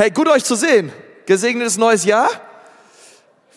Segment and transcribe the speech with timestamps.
[0.00, 0.92] Hey, gut euch zu sehen.
[1.26, 2.30] Gesegnetes neues Jahr.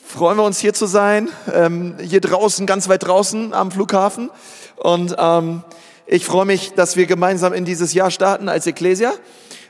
[0.08, 4.32] Freuen wir uns hier zu sein, ähm, hier draußen, ganz weit draußen am Flughafen.
[4.76, 5.62] Und ähm,
[6.08, 9.14] ich freue mich, dass wir gemeinsam in dieses Jahr starten als Ecclesia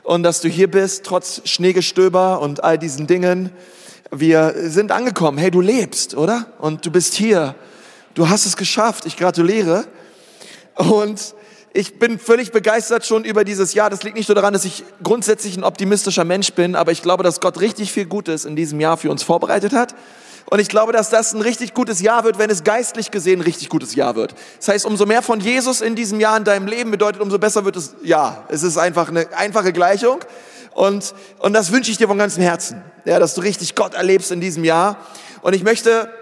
[0.02, 3.50] und dass du hier bist, trotz Schneegestöber und all diesen Dingen.
[4.10, 5.36] Wir sind angekommen.
[5.36, 6.46] Hey, du lebst, oder?
[6.58, 7.54] Und du bist hier.
[8.14, 9.04] Du hast es geschafft.
[9.04, 9.84] Ich gratuliere.
[10.76, 11.34] Und
[11.74, 13.88] ich bin völlig begeistert schon über dieses Jahr.
[13.88, 17.22] Das liegt nicht nur daran, dass ich grundsätzlich ein optimistischer Mensch bin, aber ich glaube,
[17.22, 19.94] dass Gott richtig viel Gutes in diesem Jahr für uns vorbereitet hat.
[20.50, 23.44] Und ich glaube, dass das ein richtig gutes Jahr wird, wenn es geistlich gesehen ein
[23.44, 24.34] richtig gutes Jahr wird.
[24.58, 27.64] Das heißt, umso mehr von Jesus in diesem Jahr in deinem Leben bedeutet, umso besser
[27.64, 28.44] wird es Ja.
[28.48, 30.20] Es ist einfach eine einfache Gleichung.
[30.74, 32.82] Und, und das wünsche ich dir von ganzem Herzen.
[33.06, 34.98] Ja, dass du richtig Gott erlebst in diesem Jahr.
[35.40, 36.12] Und ich möchte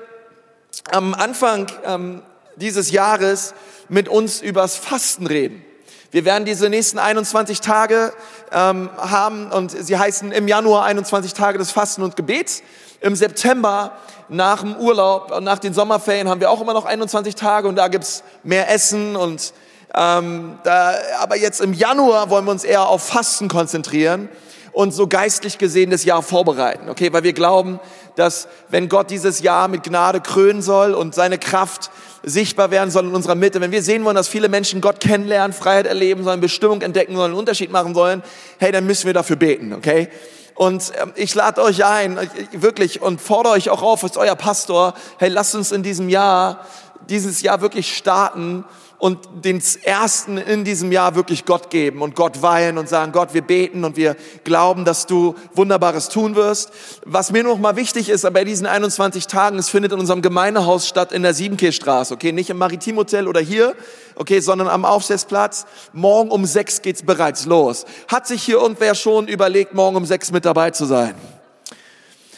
[0.93, 2.23] am Anfang ähm,
[2.61, 3.55] dieses Jahres
[3.89, 5.65] mit uns übers Fasten reden.
[6.13, 8.13] Wir werden diese nächsten 21 Tage
[8.53, 12.63] ähm, haben und sie heißen im Januar 21 Tage des Fasten und Gebets.
[13.01, 13.93] Im September
[14.29, 17.89] nach dem Urlaub, nach den Sommerferien haben wir auch immer noch 21 Tage und da
[17.89, 19.53] gibt's mehr Essen und
[19.95, 24.29] ähm, da, aber jetzt im Januar wollen wir uns eher auf Fasten konzentrieren
[24.73, 27.13] und so geistlich gesehen das Jahr vorbereiten, okay?
[27.13, 27.81] Weil wir glauben,
[28.15, 31.91] dass wenn Gott dieses Jahr mit Gnade krönen soll und seine Kraft
[32.23, 35.53] sichtbar werden soll in unserer Mitte, wenn wir sehen wollen, dass viele Menschen Gott kennenlernen,
[35.53, 38.23] Freiheit erleben sollen, Bestimmung entdecken sollen, einen Unterschied machen sollen,
[38.59, 40.09] hey, dann müssen wir dafür beten, okay?
[40.55, 42.19] Und ähm, ich lade euch ein,
[42.53, 46.67] wirklich, und fordere euch auch auf, als euer Pastor, hey, lasst uns in diesem Jahr,
[47.09, 48.65] dieses Jahr wirklich starten
[49.01, 53.33] und den ersten in diesem Jahr wirklich Gott geben und Gott weihen und sagen, Gott,
[53.33, 56.71] wir beten und wir glauben, dass du Wunderbares tun wirst.
[57.07, 60.87] Was mir noch mal wichtig ist, bei diesen 21 Tagen, es findet in unserem Gemeindehaus
[60.87, 63.75] statt in der Siebenkehrstraße, okay, nicht im Maritimhotel oder hier,
[64.17, 65.65] okay, sondern am Aufsetzplatz.
[65.95, 67.87] Morgen um sechs geht's bereits los.
[68.07, 71.15] Hat sich hier irgendwer schon überlegt, morgen um sechs mit dabei zu sein?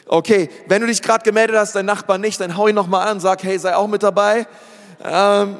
[0.06, 3.02] Okay, wenn du dich gerade gemeldet hast, dein Nachbar nicht, dann hau ihn noch mal
[3.02, 4.46] an sag, hey, sei auch mit dabei.
[5.05, 5.56] Ähm,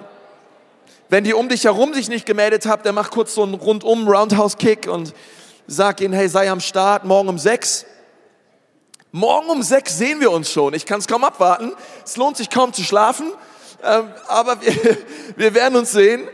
[1.13, 4.09] wenn die um dich herum sich nicht gemeldet haben, dann mach kurz so einen rundum
[4.09, 5.13] Roundhouse-Kick und
[5.67, 7.85] sag ihnen, hey, sei am Start, morgen um sechs.
[9.11, 10.73] Morgen um sechs sehen wir uns schon.
[10.73, 11.75] Ich kann es kaum abwarten.
[12.03, 13.31] Es lohnt sich kaum zu schlafen,
[13.85, 14.73] ähm, aber wir,
[15.37, 16.27] wir werden uns sehen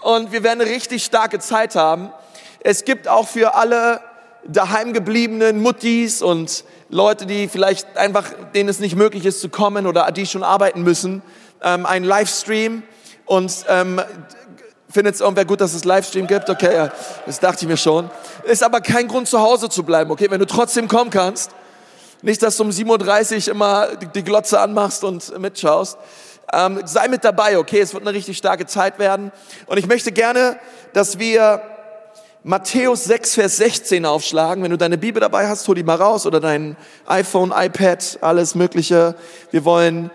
[0.00, 2.10] und wir werden eine richtig starke Zeit haben.
[2.58, 4.00] Es gibt auch für alle
[4.48, 10.10] daheimgebliebenen Muttis und Leute, die vielleicht einfach, denen es nicht möglich ist zu kommen oder
[10.10, 11.22] die schon arbeiten müssen,
[11.62, 12.82] ähm, einen Livestream
[13.26, 14.00] und ähm,
[14.90, 16.48] findet es irgendwer gut, dass es Livestream gibt?
[16.48, 16.90] Okay, ja,
[17.26, 18.10] das dachte ich mir schon.
[18.44, 20.30] Ist aber kein Grund, zu Hause zu bleiben, okay?
[20.30, 21.50] Wenn du trotzdem kommen kannst.
[22.22, 25.98] Nicht, dass du um 7.30 Uhr immer die Glotze anmachst und mitschaust.
[26.52, 27.80] Ähm, sei mit dabei, okay?
[27.80, 29.30] Es wird eine richtig starke Zeit werden.
[29.66, 30.58] Und ich möchte gerne,
[30.94, 31.60] dass wir
[32.42, 34.62] Matthäus 6, Vers 16 aufschlagen.
[34.62, 36.76] Wenn du deine Bibel dabei hast, hol die mal raus oder dein
[37.06, 39.14] iPhone, iPad, alles Mögliche.
[39.50, 40.10] Wir wollen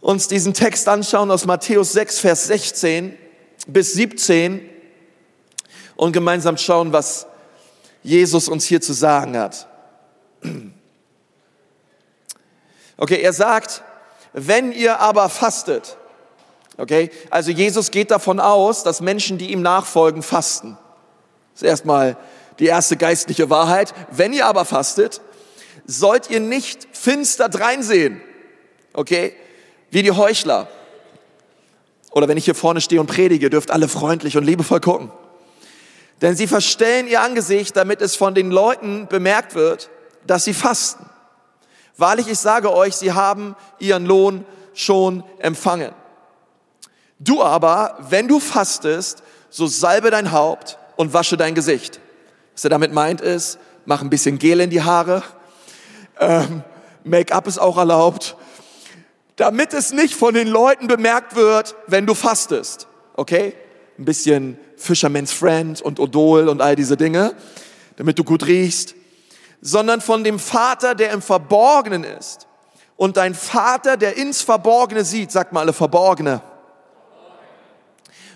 [0.00, 3.16] uns diesen Text anschauen aus Matthäus 6, Vers 16
[3.66, 4.68] bis 17
[5.96, 7.26] und gemeinsam schauen, was
[8.02, 9.66] Jesus uns hier zu sagen hat.
[12.96, 13.82] Okay, er sagt,
[14.32, 15.96] wenn ihr aber fastet,
[16.76, 20.78] okay, also Jesus geht davon aus, dass Menschen, die ihm nachfolgen, fasten.
[21.52, 22.16] Das ist erstmal
[22.58, 23.94] die erste geistliche Wahrheit.
[24.10, 25.20] Wenn ihr aber fastet,
[25.86, 28.20] sollt ihr nicht finster dreinsehen,
[28.92, 29.34] okay?
[29.90, 30.68] Wie die Heuchler.
[32.12, 35.10] Oder wenn ich hier vorne stehe und predige, dürft alle freundlich und liebevoll gucken.
[36.22, 39.90] Denn sie verstellen ihr Angesicht, damit es von den Leuten bemerkt wird,
[40.26, 41.08] dass sie fasten.
[41.96, 45.92] Wahrlich, ich sage euch, sie haben ihren Lohn schon empfangen.
[47.18, 52.00] Du aber, wenn du fastest, so salbe dein Haupt und wasche dein Gesicht.
[52.54, 55.22] Was er damit meint ist, mach ein bisschen Gel in die Haare,
[56.18, 56.62] ähm,
[57.02, 58.36] Make-up ist auch erlaubt
[59.40, 62.86] damit es nicht von den Leuten bemerkt wird, wenn du fastest.
[63.14, 63.54] Okay?
[63.98, 67.34] Ein bisschen Fisherman's Friend und Odol und all diese Dinge,
[67.96, 68.94] damit du gut riechst,
[69.62, 72.48] sondern von dem Vater, der im Verborgenen ist.
[72.96, 76.42] Und dein Vater, der ins Verborgene sieht, sag mal alle Verborgene,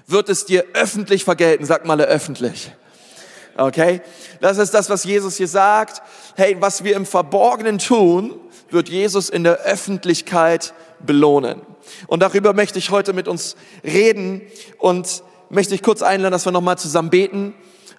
[0.06, 2.72] wird es dir öffentlich vergelten, sag mal alle öffentlich.
[3.58, 4.00] Okay?
[4.40, 6.00] Das ist das, was Jesus hier sagt.
[6.34, 8.40] Hey, was wir im Verborgenen tun,
[8.70, 10.72] wird Jesus in der Öffentlichkeit
[11.06, 11.62] belohnen.
[12.06, 14.42] Und darüber möchte ich heute mit uns reden
[14.78, 17.54] und möchte ich kurz einladen, dass wir nochmal zusammen beten.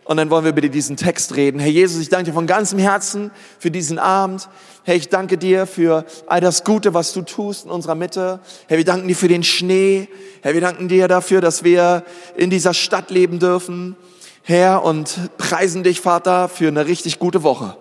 [0.06, 1.60] Und dann wollen wir über diesen Text reden.
[1.60, 4.50] Herr Jesus, ich danke dir von ganzem Herzen für diesen Abend.
[4.84, 8.40] Herr, ich danke dir für all das Gute, was du tust in unserer Mitte.
[8.68, 10.08] Herr, wir danken dir für den Schnee.
[10.44, 12.04] Herr, wir danken dir dafür, dass wir
[12.38, 13.96] in dieser Stadt leben dürfen.
[14.44, 17.76] Herr, und preisen dich, Vater, für eine richtig gute Woche.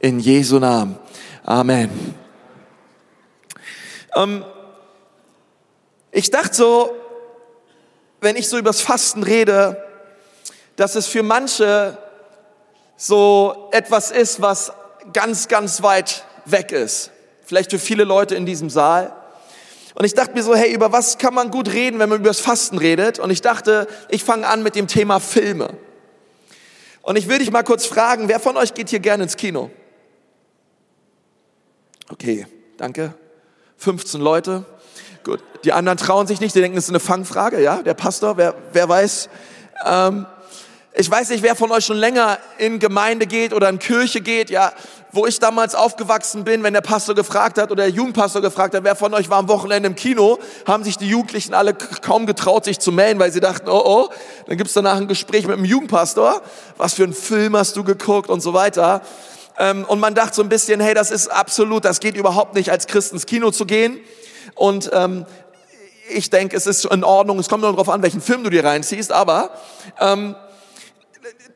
[0.00, 0.98] In Jesu Namen.
[1.44, 1.88] Amen.
[4.14, 4.44] Ähm,
[6.12, 6.96] ich dachte so,
[8.20, 9.82] wenn ich so übers Fasten rede,
[10.76, 11.96] dass es für manche
[12.96, 14.72] so etwas ist, was
[15.12, 17.10] ganz, ganz weit weg ist.
[17.44, 19.14] Vielleicht für viele Leute in diesem Saal.
[19.94, 22.30] Und ich dachte mir so, hey, über was kann man gut reden, wenn man über
[22.30, 23.18] das Fasten redet?
[23.18, 25.76] Und ich dachte, ich fange an mit dem Thema Filme.
[27.02, 29.70] Und ich will dich mal kurz fragen, wer von euch geht hier gerne ins Kino?
[32.10, 32.46] Okay,
[32.76, 33.14] danke.
[33.78, 34.64] 15 Leute.
[35.22, 37.82] Gut, die anderen trauen sich nicht, die denken, das ist eine Fangfrage, ja?
[37.82, 39.28] Der Pastor, wer, wer weiß.
[39.86, 40.26] Ähm,
[40.94, 44.50] ich weiß nicht, wer von euch schon länger in Gemeinde geht oder in Kirche geht,
[44.50, 44.72] ja,
[45.12, 48.82] wo ich damals aufgewachsen bin, wenn der Pastor gefragt hat oder der Jugendpastor gefragt hat,
[48.82, 52.64] wer von euch war am Wochenende im Kino, haben sich die Jugendlichen alle kaum getraut,
[52.64, 54.08] sich zu melden, weil sie dachten, oh oh,
[54.46, 56.40] dann gibt's danach ein Gespräch mit dem Jugendpastor,
[56.76, 59.02] was für einen Film hast du geguckt und so weiter.
[59.58, 62.70] Ähm, und man dachte so ein bisschen, hey, das ist absolut, das geht überhaupt nicht,
[62.70, 64.00] als Christ ins Kino zu gehen.
[64.54, 65.26] Und ähm,
[66.08, 68.64] ich denke, es ist in Ordnung, es kommt nur darauf an, welchen Film du dir
[68.64, 69.50] reinziehst, aber
[70.00, 70.34] ähm,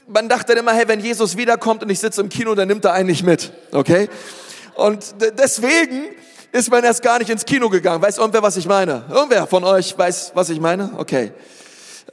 [0.06, 2.92] man dachte immer, hey, wenn Jesus wiederkommt und ich sitze im Kino, dann nimmt er
[2.92, 4.08] einen nicht mit, okay?
[4.74, 6.08] Und deswegen
[6.52, 8.02] ist man erst gar nicht ins Kino gegangen.
[8.02, 9.04] Weiß irgendwer, was ich meine?
[9.10, 10.92] Irgendwer von euch weiß, was ich meine?
[10.98, 11.32] Okay.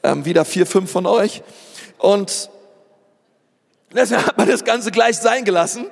[0.04, 1.44] Ähm, wieder vier, fünf von euch.
[2.00, 2.50] Und
[3.94, 5.86] deshalb hat man das Ganze gleich sein gelassen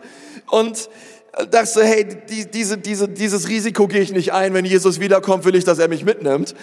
[0.50, 0.90] und
[1.52, 4.54] dachte, hey, die, diese, diese, dieses Risiko gehe ich nicht ein.
[4.54, 6.56] Wenn Jesus wiederkommt, will ich, dass er mich mitnimmt.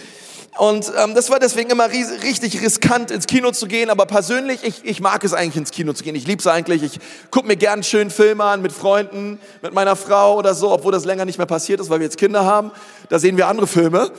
[0.58, 3.90] Und ähm, das war deswegen immer richtig riskant, ins Kino zu gehen.
[3.90, 6.14] Aber persönlich, ich, ich mag es eigentlich, ins Kino zu gehen.
[6.14, 6.82] Ich liebe es eigentlich.
[6.82, 6.98] Ich
[7.30, 11.04] gucke mir gern schönen Film an mit Freunden, mit meiner Frau oder so, obwohl das
[11.04, 12.70] länger nicht mehr passiert ist, weil wir jetzt Kinder haben.
[13.10, 14.10] Da sehen wir andere Filme.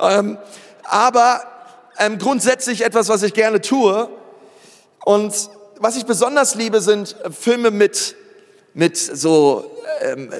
[0.00, 0.36] Ähm,
[0.82, 1.42] aber
[1.98, 4.08] ähm, grundsätzlich etwas, was ich gerne tue.
[5.04, 5.32] Und
[5.78, 8.16] was ich besonders liebe, sind Filme mit,
[8.74, 9.70] mit so
[10.02, 10.30] ähm,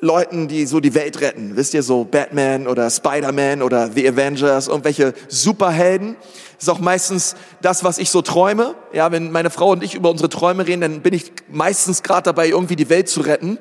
[0.00, 1.56] Leuten, die so die Welt retten.
[1.56, 6.16] Wisst ihr, so Batman oder Spider-Man oder The Avengers, irgendwelche Superhelden.
[6.58, 8.74] Ist auch meistens das, was ich so träume.
[8.92, 12.24] Ja, wenn meine Frau und ich über unsere Träume reden, dann bin ich meistens gerade
[12.24, 13.58] dabei, irgendwie die Welt zu retten.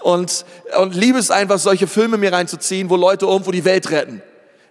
[0.00, 0.44] Und,
[0.78, 4.22] und liebe es einfach, solche Filme mir reinzuziehen, wo Leute irgendwo die Welt retten.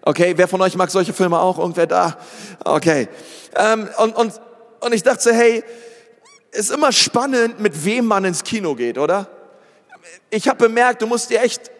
[0.03, 1.57] Okay, wer von euch mag solche Filme auch?
[1.57, 2.17] Irgendwer da?
[2.63, 3.07] Okay.
[3.55, 4.33] Ähm, und, und,
[4.81, 5.63] und ich dachte, hey,
[6.51, 9.27] ist immer spannend, mit wem man ins Kino geht, oder?
[10.29, 11.71] Ich habe bemerkt, du musst dir echt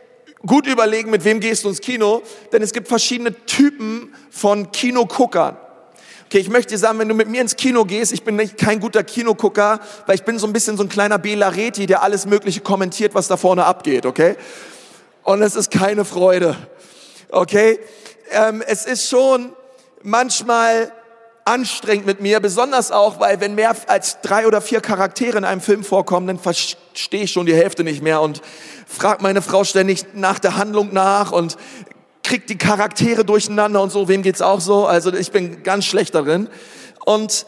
[0.46, 2.22] gut überlegen, mit wem gehst du ins Kino,
[2.52, 5.58] denn es gibt verschiedene Typen von Kinoguckern.
[6.26, 8.58] Okay, ich möchte dir sagen, wenn du mit mir ins Kino gehst, ich bin nicht
[8.58, 12.26] kein guter Kinogucker, weil ich bin so ein bisschen so ein kleiner Belareti, der alles
[12.26, 14.36] Mögliche kommentiert, was da vorne abgeht, okay?
[15.22, 16.56] Und es ist keine Freude,
[17.30, 17.80] okay?
[18.32, 19.54] Ähm, es ist schon
[20.02, 20.92] manchmal
[21.46, 25.62] anstrengend mit mir, besonders auch, weil wenn mehr als drei oder vier Charaktere in einem
[25.62, 28.42] Film vorkommen, dann verstehe ich schon die Hälfte nicht mehr und
[28.88, 31.58] frag meine Frau ständig nach der Handlung nach und
[32.24, 34.08] kriegt die Charaktere durcheinander und so.
[34.08, 34.86] Wem geht's auch so?
[34.86, 36.50] Also ich bin ganz schlecht darin.
[37.06, 37.46] Und,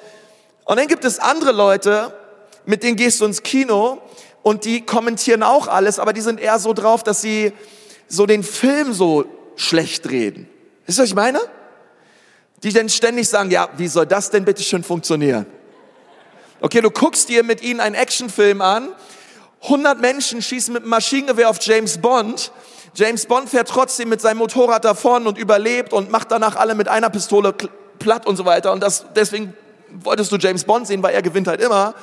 [0.66, 2.14] und dann gibt es andere Leute,
[2.66, 4.02] mit denen gehst du ins Kino
[4.42, 7.54] und die kommentieren auch alles, aber die sind eher so drauf, dass sie
[8.08, 9.26] so den Film so
[9.56, 10.48] schlecht reden.
[10.86, 11.40] Wisst ihr, was ich meine?
[12.66, 15.46] Die dann ständig sagen, ja, wie soll das denn bitte schön funktionieren?
[16.62, 18.90] Okay, du guckst dir mit ihnen einen Actionfilm an,
[19.62, 22.52] 100 Menschen schießen mit einem Maschinengewehr auf James Bond,
[22.96, 26.88] James Bond fährt trotzdem mit seinem Motorrad davon und überlebt und macht danach alle mit
[26.88, 27.54] einer Pistole
[28.00, 28.72] platt und so weiter.
[28.72, 29.54] Und das, deswegen
[29.90, 31.94] wolltest du James Bond sehen, weil er gewinnt halt immer.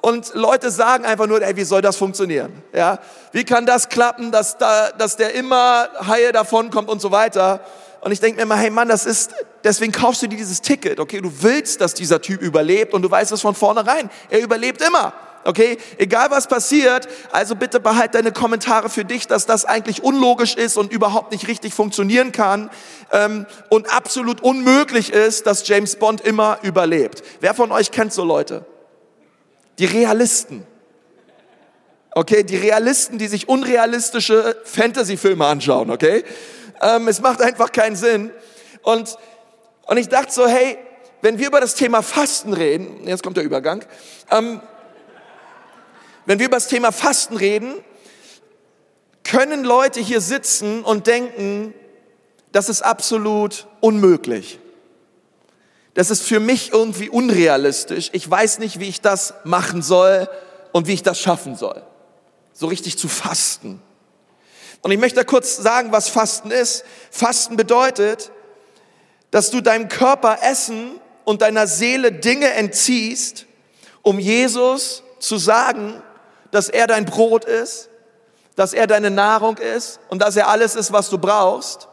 [0.00, 2.62] Und Leute sagen einfach nur, ey, wie soll das funktionieren?
[2.72, 2.98] Ja,
[3.32, 7.60] wie kann das klappen, dass da, dass der immer heil davonkommt und so weiter?
[8.00, 9.34] Und ich denke mir immer, hey Mann, das ist,
[9.64, 11.20] deswegen kaufst du dir dieses Ticket, okay?
[11.20, 14.10] Du willst, dass dieser Typ überlebt und du weißt es von vornherein.
[14.30, 15.12] Er überlebt immer,
[15.44, 15.78] okay?
[15.98, 20.76] Egal was passiert, also bitte behalt deine Kommentare für dich, dass das eigentlich unlogisch ist
[20.76, 22.70] und überhaupt nicht richtig funktionieren kann
[23.12, 27.22] ähm, und absolut unmöglich ist, dass James Bond immer überlebt.
[27.40, 28.64] Wer von euch kennt so Leute?
[29.78, 30.66] Die Realisten.
[32.12, 36.24] Okay, die Realisten, die sich unrealistische Fantasy-Filme anschauen, okay?
[36.80, 38.30] Ähm, es macht einfach keinen Sinn.
[38.82, 39.16] Und,
[39.88, 40.78] und ich dachte so, hey,
[41.22, 43.84] wenn wir über das Thema Fasten reden, jetzt kommt der Übergang,
[44.30, 44.60] ähm,
[46.26, 47.74] wenn wir über das Thema Fasten reden,
[49.24, 51.72] können Leute hier sitzen und denken,
[52.52, 54.58] das ist absolut unmöglich.
[55.94, 58.10] Das ist für mich irgendwie unrealistisch.
[58.12, 60.28] Ich weiß nicht, wie ich das machen soll
[60.72, 61.82] und wie ich das schaffen soll.
[62.52, 63.82] So richtig zu fasten.
[64.82, 66.84] Und ich möchte kurz sagen, was Fasten ist.
[67.10, 68.30] Fasten bedeutet,
[69.30, 73.46] dass du deinem Körper Essen und deiner Seele Dinge entziehst,
[74.02, 76.02] um Jesus zu sagen,
[76.50, 77.90] dass er dein Brot ist,
[78.56, 81.88] dass er deine Nahrung ist und dass er alles ist, was du brauchst.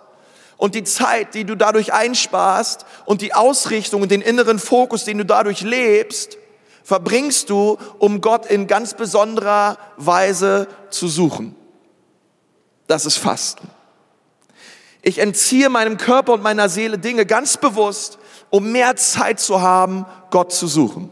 [0.57, 5.17] Und die Zeit, die du dadurch einsparst und die Ausrichtung und den inneren Fokus, den
[5.17, 6.37] du dadurch lebst,
[6.83, 11.55] verbringst du, um Gott in ganz besonderer Weise zu suchen.
[12.87, 13.69] Das ist Fasten.
[15.07, 18.17] Ich entziehe meinem Körper und meiner Seele Dinge ganz bewusst,
[18.49, 21.11] um mehr Zeit zu haben, Gott zu suchen.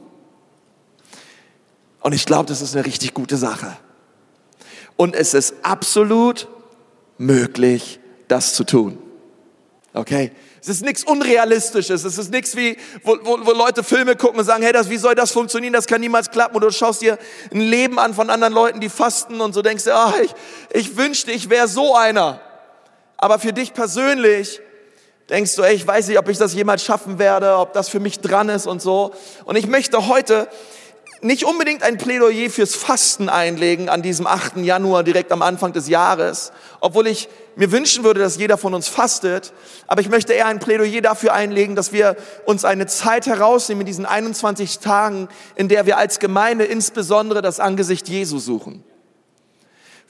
[2.01, 3.77] Und ich glaube, das ist eine richtig gute Sache.
[4.95, 6.47] Und es ist absolut
[7.19, 8.97] möglich, das zu tun.
[9.93, 10.31] Okay?
[10.59, 12.03] Es ist nichts Unrealistisches.
[12.03, 14.97] Es ist nichts wie, wo, wo, wo Leute Filme gucken und sagen, hey, das, wie
[14.97, 15.73] soll das funktionieren?
[15.73, 16.55] Das kann niemals klappen.
[16.55, 17.19] Oder du schaust dir
[17.51, 20.33] ein Leben an von anderen Leuten, die fasten und so denkst du, ah, ich,
[20.73, 22.41] ich wünschte, ich wäre so einer.
[23.23, 24.59] Aber für dich persönlich
[25.29, 28.01] denkst du, ey, ich weiß nicht, ob ich das jemals schaffen werde, ob das für
[28.01, 29.13] mich dran ist und so.
[29.45, 30.49] Und ich möchte heute
[31.21, 34.57] nicht unbedingt ein Plädoyer fürs Fasten einlegen an diesem 8.
[34.57, 36.51] Januar direkt am Anfang des Jahres,
[36.81, 39.53] obwohl ich mir wünschen würde, dass jeder von uns fastet,
[39.87, 43.87] aber ich möchte eher ein Plädoyer dafür einlegen, dass wir uns eine Zeit herausnehmen in
[43.87, 48.83] diesen 21 Tagen, in der wir als Gemeinde insbesondere das Angesicht Jesu suchen.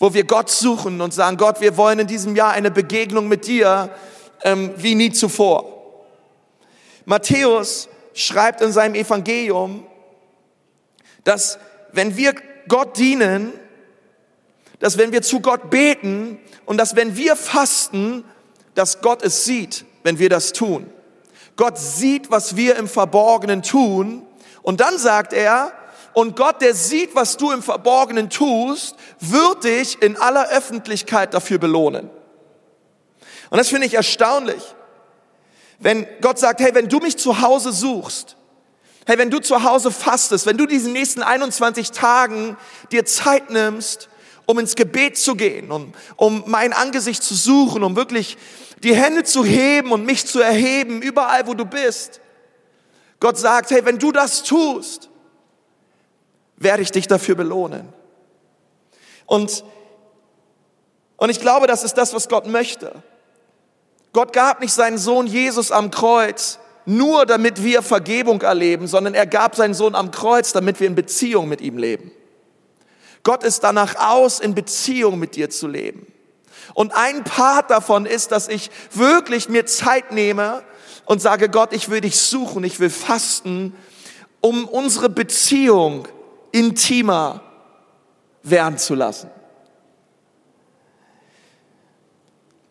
[0.04, 3.48] Wo wir Gott suchen und sagen, Gott, wir wollen in diesem Jahr eine Begegnung mit
[3.48, 3.90] dir
[4.44, 6.04] ähm, wie nie zuvor.
[7.06, 9.88] Matthäus schreibt in seinem Evangelium,
[11.24, 11.58] dass
[11.94, 12.36] wenn wir
[12.68, 13.54] Gott dienen,
[14.80, 18.26] dass wenn wir zu Gott beten und dass wenn wir fasten,
[18.76, 20.92] dass Gott es sieht, wenn wir das tun.
[21.56, 24.28] Gott sieht, was wir im Verborgenen tun
[24.64, 25.72] und dann sagt er,
[26.14, 31.58] und Gott, der sieht, was du im Verborgenen tust, wird dich in aller Öffentlichkeit dafür
[31.58, 32.10] belohnen.
[33.50, 34.64] Und das finde ich erstaunlich.
[35.80, 38.38] Wenn Gott sagt, hey, wenn du mich zu Hause suchst,
[39.06, 42.56] Hey, wenn du zu Hause fastest, wenn du diesen nächsten 21 Tagen
[42.92, 44.08] dir Zeit nimmst,
[44.46, 48.38] um ins Gebet zu gehen und um mein Angesicht zu suchen, um wirklich
[48.82, 52.22] die Hände zu heben und mich zu erheben, überall wo du bist.
[53.20, 55.10] Gott sagt, hey, wenn du das tust,
[56.64, 57.88] werde ich dich dafür belohnen.
[59.26, 59.64] Und,
[61.18, 62.92] und ich glaube, das ist das, was Gott möchte.
[64.12, 69.26] Gott gab nicht seinen Sohn Jesus am Kreuz, nur damit wir Vergebung erleben, sondern er
[69.26, 72.12] gab seinen Sohn am Kreuz, damit wir in Beziehung mit ihm leben.
[73.24, 76.08] Gott ist danach aus, in Beziehung mit dir zu leben.
[76.74, 80.64] Und ein Part davon ist, dass ich wirklich mir Zeit nehme
[81.06, 83.76] und sage, Gott, ich will dich suchen, ich will fasten,
[84.42, 86.08] um unsere Beziehung
[86.54, 87.42] intimer
[88.44, 89.30] werden zu lassen.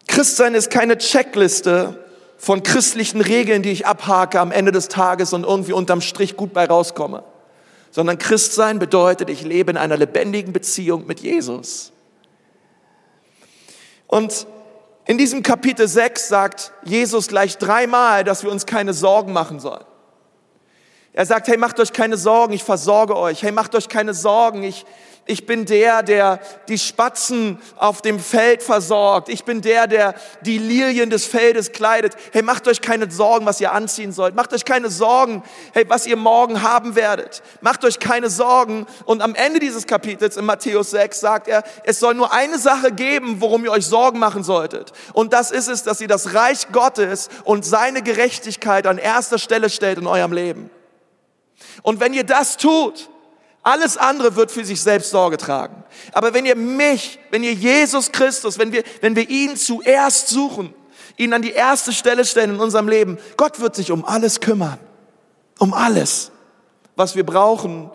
[0.07, 1.99] Christsein ist keine Checkliste,
[2.43, 6.53] von christlichen Regeln, die ich abhake am Ende des Tages und irgendwie unterm Strich gut
[6.53, 7.23] bei rauskomme.
[7.93, 11.93] Sondern Christsein bedeutet, ich lebe in einer lebendigen Beziehung mit Jesus.
[14.09, 14.49] Und
[15.05, 19.85] in diesem Kapitel 6 sagt Jesus gleich dreimal, dass wir uns keine Sorgen machen sollen.
[21.15, 23.43] Er sagt, hey, macht euch keine Sorgen, ich versorge euch.
[23.43, 24.87] Hey, macht euch keine Sorgen, ich,
[25.27, 29.29] ich bin der, der die Spatzen auf dem Feld versorgt.
[29.29, 32.17] Ich bin der, der die Lilien des Feldes kleidet.
[32.33, 34.35] Hey, macht euch keine Sorgen, was ihr anziehen sollt.
[34.35, 35.43] Macht euch keine Sorgen,
[35.75, 37.43] hey, was ihr morgen haben werdet.
[37.61, 38.87] Macht euch keine Sorgen.
[39.05, 42.91] Und am Ende dieses Kapitels in Matthäus 6 sagt er, es soll nur eine Sache
[42.91, 44.93] geben, worum ihr euch Sorgen machen solltet.
[45.13, 49.69] Und das ist es, dass ihr das Reich Gottes und seine Gerechtigkeit an erster Stelle
[49.69, 50.71] stellt in eurem Leben.
[51.83, 53.09] Und wenn ihr das tut,
[53.63, 55.85] alles andere wird für sich selbst Sorge tragen.
[56.13, 60.75] Aber wenn ihr mich, wenn ihr Jesus Christus, wenn wir, wenn wir ihn zuerst suchen,
[61.17, 64.79] ihn an die erste Stelle stellen in unserem Leben, Gott wird sich um alles kümmern.
[65.59, 66.33] Um alles,
[66.97, 67.91] was wir brauchen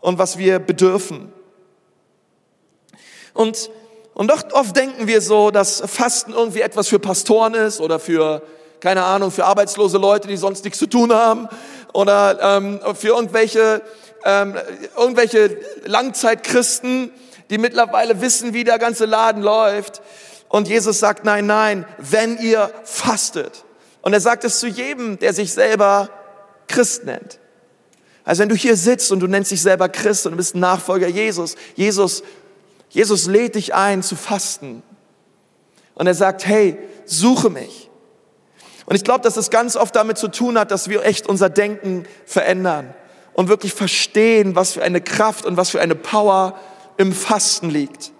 [0.00, 1.32] und was wir bedürfen.
[3.32, 3.70] Und,
[4.14, 8.42] und doch oft denken wir so, dass Fasten irgendwie etwas für Pastoren ist oder für,
[8.80, 11.48] keine Ahnung, für arbeitslose Leute, die sonst nichts zu tun haben
[11.92, 13.82] oder ähm, für irgendwelche
[14.26, 14.54] ähm,
[14.96, 17.12] irgendwelche Langzeitchristen,
[17.48, 20.02] die mittlerweile wissen, wie der ganze Laden läuft.
[20.48, 23.64] Und Jesus sagt, nein, nein, wenn ihr fastet.
[24.02, 26.10] Und er sagt es zu jedem, der sich selber
[26.66, 27.38] Christ nennt.
[28.24, 30.60] Also wenn du hier sitzt und du nennst dich selber Christ und du bist ein
[30.60, 32.24] Nachfolger Jesus, Jesus,
[32.90, 34.82] Jesus lädt dich ein zu fasten.
[35.94, 37.88] Und er sagt, hey, suche mich.
[38.86, 41.50] Und ich glaube, dass es ganz oft damit zu tun hat, dass wir echt unser
[41.50, 42.94] Denken verändern
[43.34, 46.56] und wirklich verstehen, was für eine Kraft und was für eine Power
[46.96, 48.12] im Fasten liegt.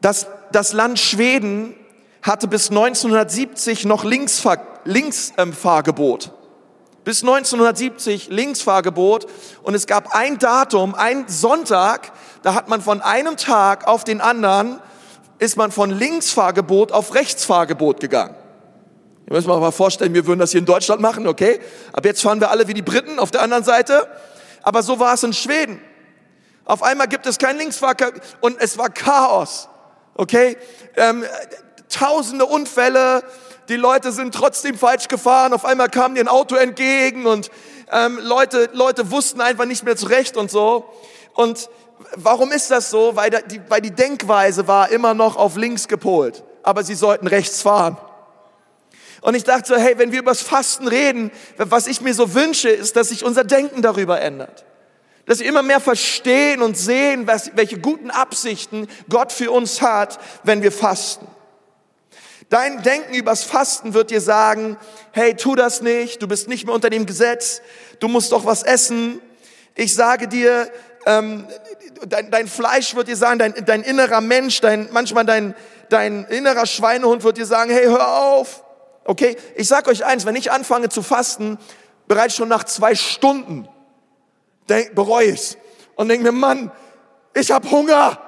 [0.00, 1.74] Das, das Land Schweden
[2.22, 6.32] hatte bis 1970 noch Linksfahr, Linksfahrgebot.
[7.04, 9.26] Bis 1970 Linksfahrgebot
[9.62, 14.20] und es gab ein Datum, ein Sonntag, da hat man von einem Tag auf den
[14.20, 14.80] anderen,
[15.38, 18.34] ist man von Linksfahrgebot auf Rechtsfahrgebot gegangen.
[19.30, 21.60] Ihr müsst mal vorstellen, wir würden das hier in Deutschland machen, okay?
[21.92, 24.08] Aber jetzt fahren wir alle wie die Briten auf der anderen Seite.
[24.60, 25.80] Aber so war es in Schweden.
[26.64, 29.68] Auf einmal gibt es kein Linksfahrgebot und es war Chaos,
[30.14, 30.56] okay?
[30.96, 31.24] Ähm,
[31.88, 33.22] tausende Unfälle,
[33.68, 37.52] die Leute sind trotzdem falsch gefahren, auf einmal kam dir ein Auto entgegen und
[37.92, 40.86] ähm, Leute, Leute wussten einfach nicht mehr zurecht und so.
[41.34, 41.70] Und
[42.16, 43.14] warum ist das so?
[43.14, 47.62] Weil, die, weil die Denkweise war immer noch auf links gepolt, aber sie sollten rechts
[47.62, 47.96] fahren.
[49.20, 52.34] Und ich dachte so, hey, wenn wir über das Fasten reden, was ich mir so
[52.34, 54.64] wünsche, ist, dass sich unser Denken darüber ändert.
[55.26, 60.18] Dass wir immer mehr verstehen und sehen, was, welche guten Absichten Gott für uns hat,
[60.42, 61.26] wenn wir fasten.
[62.48, 64.76] Dein Denken übers Fasten wird dir sagen,
[65.12, 67.62] hey, tu das nicht, du bist nicht mehr unter dem Gesetz,
[68.00, 69.20] du musst doch was essen.
[69.76, 70.68] Ich sage dir,
[71.06, 71.46] ähm,
[72.08, 75.54] dein, dein Fleisch wird dir sagen, dein, dein innerer Mensch, dein, manchmal dein,
[75.90, 78.64] dein innerer Schweinehund wird dir sagen, hey, hör auf.
[79.04, 81.58] Okay, ich sag euch eins, wenn ich anfange zu fasten,
[82.06, 83.68] bereits schon nach zwei Stunden
[84.94, 85.56] bereue ich's
[85.96, 86.70] und denke mir, Mann,
[87.34, 88.18] ich habe Hunger.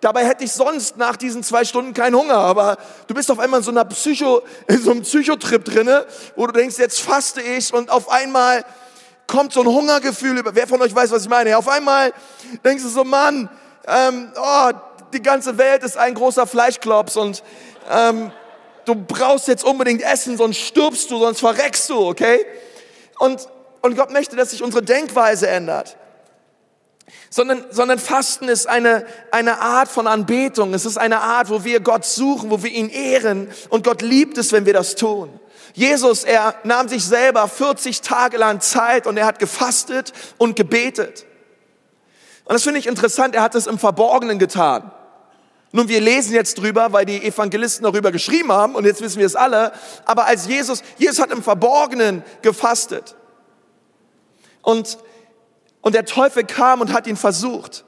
[0.00, 3.60] Dabei hätte ich sonst nach diesen zwei Stunden keinen Hunger, aber du bist auf einmal
[3.60, 7.72] in so einer Psycho, in so einem Psychotrip drinne, wo du denkst, jetzt faste ich
[7.74, 8.64] und auf einmal
[9.26, 10.54] kommt so ein Hungergefühl über.
[10.54, 11.56] Wer von euch weiß, was ich meine?
[11.56, 12.12] Auf einmal
[12.64, 13.50] denkst du so, Mann,
[13.86, 14.70] ähm, oh,
[15.12, 17.42] die ganze Welt ist ein großer Fleischklops und
[17.90, 18.32] ähm,
[18.84, 22.44] du brauchst jetzt unbedingt Essen, sonst stirbst du, sonst verreckst du, okay?
[23.18, 23.46] Und,
[23.82, 25.96] und Gott möchte, dass sich unsere Denkweise ändert
[27.30, 30.74] sondern, sondern Fasten ist eine, eine Art von Anbetung.
[30.74, 34.36] Es ist eine Art, wo wir Gott suchen, wo wir ihn ehren und Gott liebt
[34.36, 35.30] es, wenn wir das tun.
[35.72, 41.24] Jesus, er nahm sich selber 40 Tage lang Zeit und er hat gefastet und gebetet.
[42.44, 44.90] Und das finde ich interessant, er hat es im Verborgenen getan.
[45.72, 49.26] Nun, wir lesen jetzt drüber, weil die Evangelisten darüber geschrieben haben und jetzt wissen wir
[49.26, 49.72] es alle.
[50.04, 53.14] Aber als Jesus, Jesus hat im Verborgenen gefastet.
[54.62, 54.98] Und
[55.82, 57.84] und der Teufel kam und hat ihn versucht.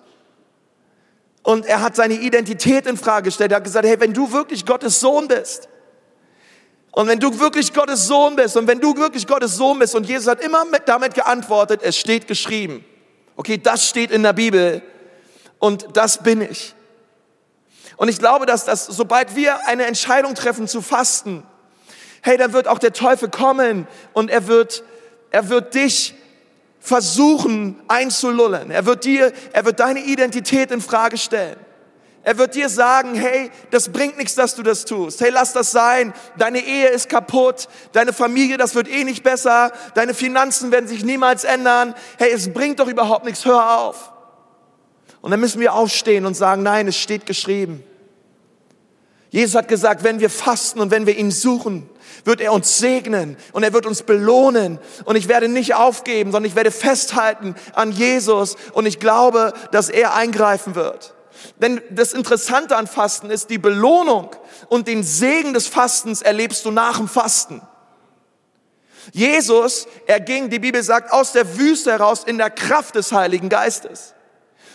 [1.43, 3.53] Und er hat seine Identität in Frage gestellt.
[3.53, 5.69] Er hat gesagt, hey, wenn du wirklich Gottes Sohn bist,
[6.95, 10.07] und wenn du wirklich Gottes Sohn bist, und wenn du wirklich Gottes Sohn bist, und
[10.07, 12.85] Jesus hat immer mit, damit geantwortet, es steht geschrieben.
[13.35, 14.83] Okay, das steht in der Bibel.
[15.59, 16.75] Und das bin ich.
[17.97, 21.45] Und ich glaube, dass das, sobald wir eine Entscheidung treffen zu fasten,
[22.23, 24.85] hey, dann wird auch der Teufel kommen und er wird,
[25.31, 26.15] er wird dich
[26.81, 28.71] versuchen einzulullen.
[28.71, 31.57] Er wird dir, er wird deine Identität in Frage stellen.
[32.25, 35.21] Er wird dir sagen, hey, das bringt nichts, dass du das tust.
[35.21, 36.13] Hey, lass das sein.
[36.39, 37.69] Deine Ehe ist kaputt.
[37.93, 39.73] Deine Familie, das wird eh nicht besser.
[39.95, 41.95] Deine Finanzen werden sich niemals ändern.
[42.19, 43.45] Hey, es bringt doch überhaupt nichts.
[43.45, 44.12] Hör auf.
[45.23, 47.83] Und dann müssen wir aufstehen und sagen, nein, es steht geschrieben.
[49.31, 51.89] Jesus hat gesagt, wenn wir fasten und wenn wir ihn suchen,
[52.25, 54.79] wird er uns segnen und er wird uns belohnen.
[55.07, 59.89] Und ich werde nicht aufgeben, sondern ich werde festhalten an Jesus und ich glaube, dass
[59.89, 61.15] er eingreifen wird.
[61.61, 64.31] Denn das Interessante an Fasten ist, die Belohnung
[64.69, 67.63] und den Segen des Fastens erlebst du nach dem Fasten.
[69.13, 73.49] Jesus, er ging, die Bibel sagt, aus der Wüste heraus in der Kraft des Heiligen
[73.49, 74.15] Geistes.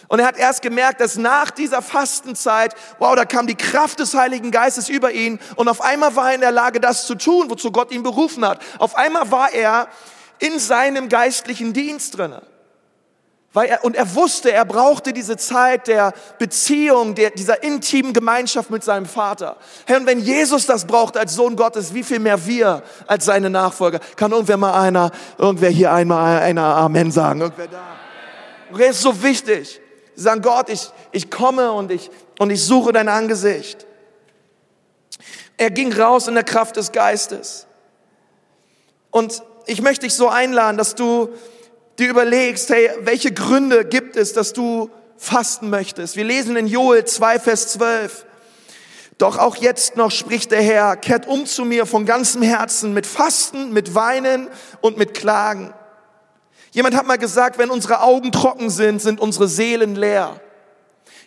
[0.08, 4.14] Und er hat erst gemerkt, dass nach dieser Fastenzeit, wow, da kam die Kraft des
[4.14, 7.50] Heiligen Geistes über ihn und auf einmal war er in der Lage, das zu tun,
[7.50, 8.62] wozu Gott ihn berufen hat.
[8.80, 9.88] Auf einmal war er
[10.40, 12.42] in seinem geistlichen Dienst drinne.
[13.54, 18.70] Weil er, und er wusste, er brauchte diese Zeit der Beziehung, der, dieser intimen Gemeinschaft
[18.70, 19.58] mit seinem Vater.
[19.86, 23.50] Herr, und wenn Jesus das braucht als Sohn Gottes, wie viel mehr wir als seine
[23.50, 24.00] Nachfolger?
[24.16, 27.42] Kann irgendwer mal einer, irgendwer hier einmal einer Amen sagen?
[27.42, 27.82] Irgendwer da?
[28.72, 29.82] Okay, ist so wichtig.
[30.18, 33.86] Sie sagen, Gott, ich, ich komme und ich, und ich suche dein Angesicht.
[35.58, 37.68] Er ging raus in der Kraft des Geistes.
[39.12, 41.30] Und ich möchte dich so einladen, dass du
[42.00, 46.16] dir überlegst, hey, welche Gründe gibt es, dass du fasten möchtest?
[46.16, 48.26] Wir lesen in Joel 2, Vers 12.
[49.20, 53.06] Doch auch jetzt noch spricht der Herr, kehrt um zu mir von ganzem Herzen mit
[53.06, 54.50] Fasten, mit Weinen
[54.82, 55.76] und mit Klagen.
[56.72, 60.40] Jemand hat mal gesagt, wenn unsere Augen trocken sind, sind unsere Seelen leer.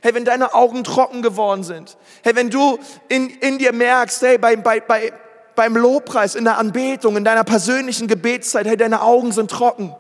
[0.03, 4.39] Hey, wenn deine Augen trocken geworden sind, hey, wenn du in, in dir merkst, hey,
[4.39, 5.13] bei, bei, bei,
[5.55, 9.95] beim Lobpreis, in der Anbetung, in deiner persönlichen Gebetszeit, hey, deine Augen sind trocken.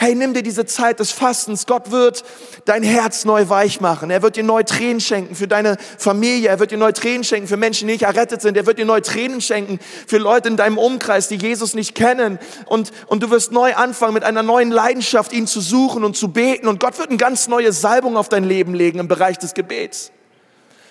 [0.00, 1.66] Hey, nimm dir diese Zeit des Fastens.
[1.66, 2.22] Gott wird
[2.66, 4.10] dein Herz neu weich machen.
[4.10, 6.50] Er wird dir neue Tränen schenken für deine Familie.
[6.50, 8.56] Er wird dir neue Tränen schenken für Menschen, die nicht errettet sind.
[8.56, 12.38] Er wird dir neue Tränen schenken für Leute in deinem Umkreis, die Jesus nicht kennen.
[12.66, 16.28] Und, und du wirst neu anfangen, mit einer neuen Leidenschaft ihn zu suchen und zu
[16.28, 16.68] beten.
[16.68, 20.12] Und Gott wird eine ganz neue Salbung auf dein Leben legen im Bereich des Gebets.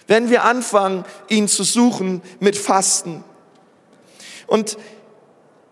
[0.07, 3.23] Wenn wir anfangen, ihn zu suchen mit Fasten.
[4.47, 4.77] Und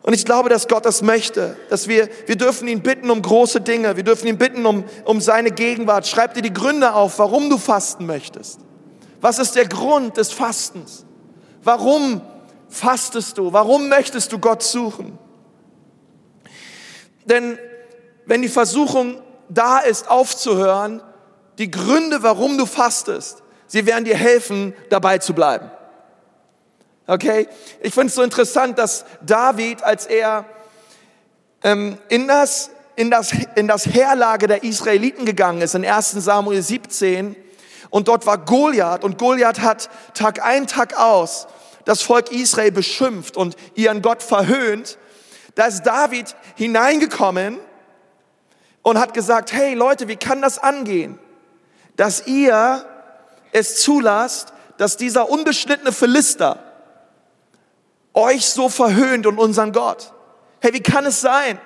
[0.05, 3.59] und ich glaube, dass Gott das möchte, dass wir, wir dürfen ihn bitten um große
[3.61, 6.05] Dinge, wir dürfen ihn bitten um, um seine Gegenwart.
[6.05, 8.59] Schreib dir die Gründe auf, warum du fasten möchtest.
[9.19, 11.07] Was ist der Grund des Fastens?
[11.63, 12.21] Warum
[12.69, 13.51] fastest du?
[13.51, 15.17] Warum möchtest du Gott suchen?
[17.25, 17.57] Denn
[18.27, 21.01] wenn die Versuchung da ist, aufzuhören,
[21.57, 25.71] die Gründe, warum du fastest, sie werden dir helfen, dabei zu bleiben.
[27.07, 27.47] Okay?
[27.81, 30.45] Ich finde es so interessant, dass David, als er
[31.63, 36.61] ähm, in, das, in, das, in das Heerlager der Israeliten gegangen ist, in 1 Samuel
[36.61, 37.35] 17,
[37.89, 41.47] und dort war Goliath, und Goliath hat Tag ein, Tag aus
[41.85, 44.97] das Volk Israel beschimpft und ihren Gott verhöhnt,
[45.53, 47.59] da ist David hineingekommen
[48.81, 51.17] und hat gesagt, hey Leute, wie kann das angehen,
[51.95, 52.85] dass ihr
[53.51, 56.59] es zulasst, dass dieser unbeschnittene Philister,
[58.15, 60.13] euch so verhöhnt und unseren Gott.
[60.61, 61.59] Hey, wie kann es sein?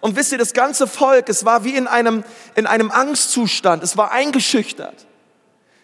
[0.00, 2.22] Und wisst ihr, das ganze Volk, es war wie in einem,
[2.54, 5.06] in einem Angstzustand, es war eingeschüchtert.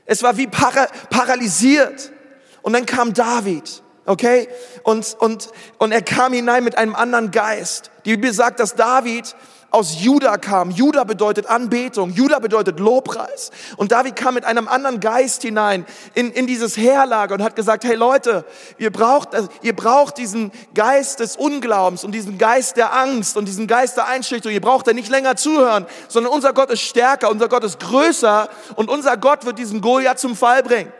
[0.04, 2.12] Es war wie para, paralysiert.
[2.60, 4.48] Und dann kam David, okay?
[4.82, 5.48] Und, und,
[5.78, 7.90] und er kam hinein mit einem anderen Geist.
[8.04, 9.34] Die Bibel sagt, dass David
[9.72, 10.70] aus Juda kam.
[10.70, 13.50] Juda bedeutet Anbetung, Juda bedeutet Lobpreis.
[13.76, 17.84] Und David kam mit einem anderen Geist hinein in, in dieses Heerlager und hat gesagt,
[17.84, 18.44] hey Leute,
[18.78, 19.30] ihr braucht,
[19.62, 24.06] ihr braucht diesen Geist des Unglaubens und diesen Geist der Angst und diesen Geist der
[24.06, 24.54] Einschüchterung.
[24.54, 28.48] Ihr braucht da nicht länger zuhören, sondern unser Gott ist stärker, unser Gott ist größer
[28.76, 30.92] und unser Gott wird diesen Goliath zum Fall bringen.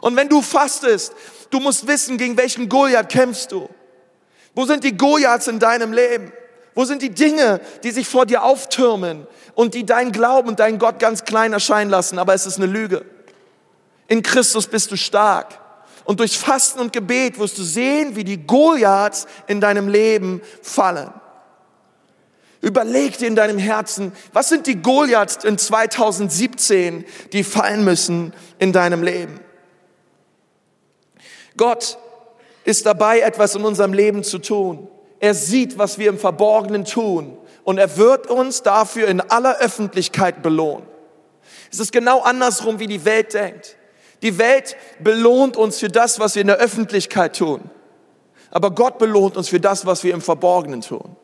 [0.00, 1.14] Und wenn du fastest,
[1.50, 3.68] du musst wissen, gegen welchen Goliath kämpfst du.
[4.54, 6.32] Wo sind die Goliaths in deinem Leben?
[6.74, 10.78] Wo sind die Dinge, die sich vor dir auftürmen und die dein Glauben und dein
[10.78, 12.18] Gott ganz klein erscheinen lassen?
[12.18, 13.04] Aber es ist eine Lüge.
[14.08, 15.60] In Christus bist du stark.
[16.04, 21.12] Und durch Fasten und Gebet wirst du sehen, wie die Goliaths in deinem Leben fallen.
[22.60, 28.72] Überleg dir in deinem Herzen, was sind die Goliaths in 2017, die fallen müssen in
[28.72, 29.38] deinem Leben?
[31.56, 31.98] Gott
[32.64, 34.88] ist dabei, etwas in unserem Leben zu tun.
[35.24, 40.42] Er sieht, was wir im Verborgenen tun und er wird uns dafür in aller Öffentlichkeit
[40.42, 40.86] belohnen.
[41.72, 43.76] Es ist genau andersrum, wie die Welt denkt.
[44.20, 47.70] Die Welt belohnt uns für das, was wir in der Öffentlichkeit tun.
[48.50, 51.16] Aber Gott belohnt uns für das, was wir im Verborgenen tun.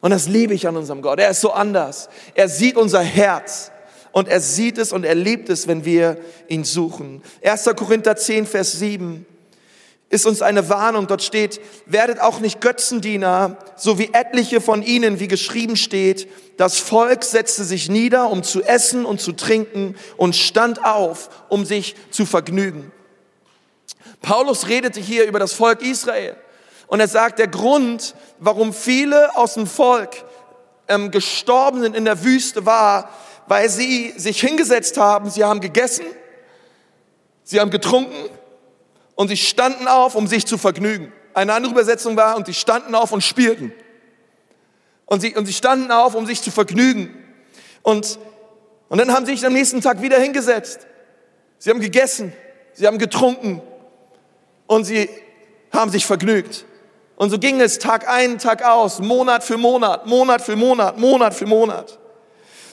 [0.00, 1.20] Und das liebe ich an unserem Gott.
[1.20, 2.08] Er ist so anders.
[2.34, 3.70] Er sieht unser Herz
[4.10, 7.22] und er sieht es und er liebt es, wenn wir ihn suchen.
[7.44, 7.70] 1.
[7.76, 9.24] Korinther 10, Vers 7
[10.10, 11.06] ist uns eine Warnung.
[11.06, 16.28] Dort steht, werdet auch nicht Götzendiener, so wie etliche von ihnen, wie geschrieben steht.
[16.58, 21.64] Das Volk setzte sich nieder, um zu essen und zu trinken und stand auf, um
[21.64, 22.92] sich zu vergnügen.
[24.20, 26.36] Paulus redete hier über das Volk Israel.
[26.88, 30.24] Und er sagt, der Grund, warum viele aus dem Volk
[30.88, 33.10] ähm, gestorben sind in der Wüste war,
[33.46, 36.04] weil sie sich hingesetzt haben, sie haben gegessen,
[37.44, 38.28] sie haben getrunken
[39.20, 41.12] und sie standen auf, um sich zu vergnügen.
[41.34, 43.70] Eine andere Übersetzung war, und sie standen auf und spielten.
[45.04, 47.14] Und sie, und sie standen auf, um sich zu vergnügen.
[47.82, 48.18] Und,
[48.88, 50.86] und dann haben sie sich am nächsten Tag wieder hingesetzt.
[51.58, 52.32] Sie haben gegessen,
[52.72, 53.60] sie haben getrunken
[54.66, 55.10] und sie
[55.70, 56.64] haben sich vergnügt.
[57.16, 61.34] Und so ging es Tag ein, Tag aus, Monat für Monat, Monat für Monat, Monat
[61.34, 61.98] für Monat.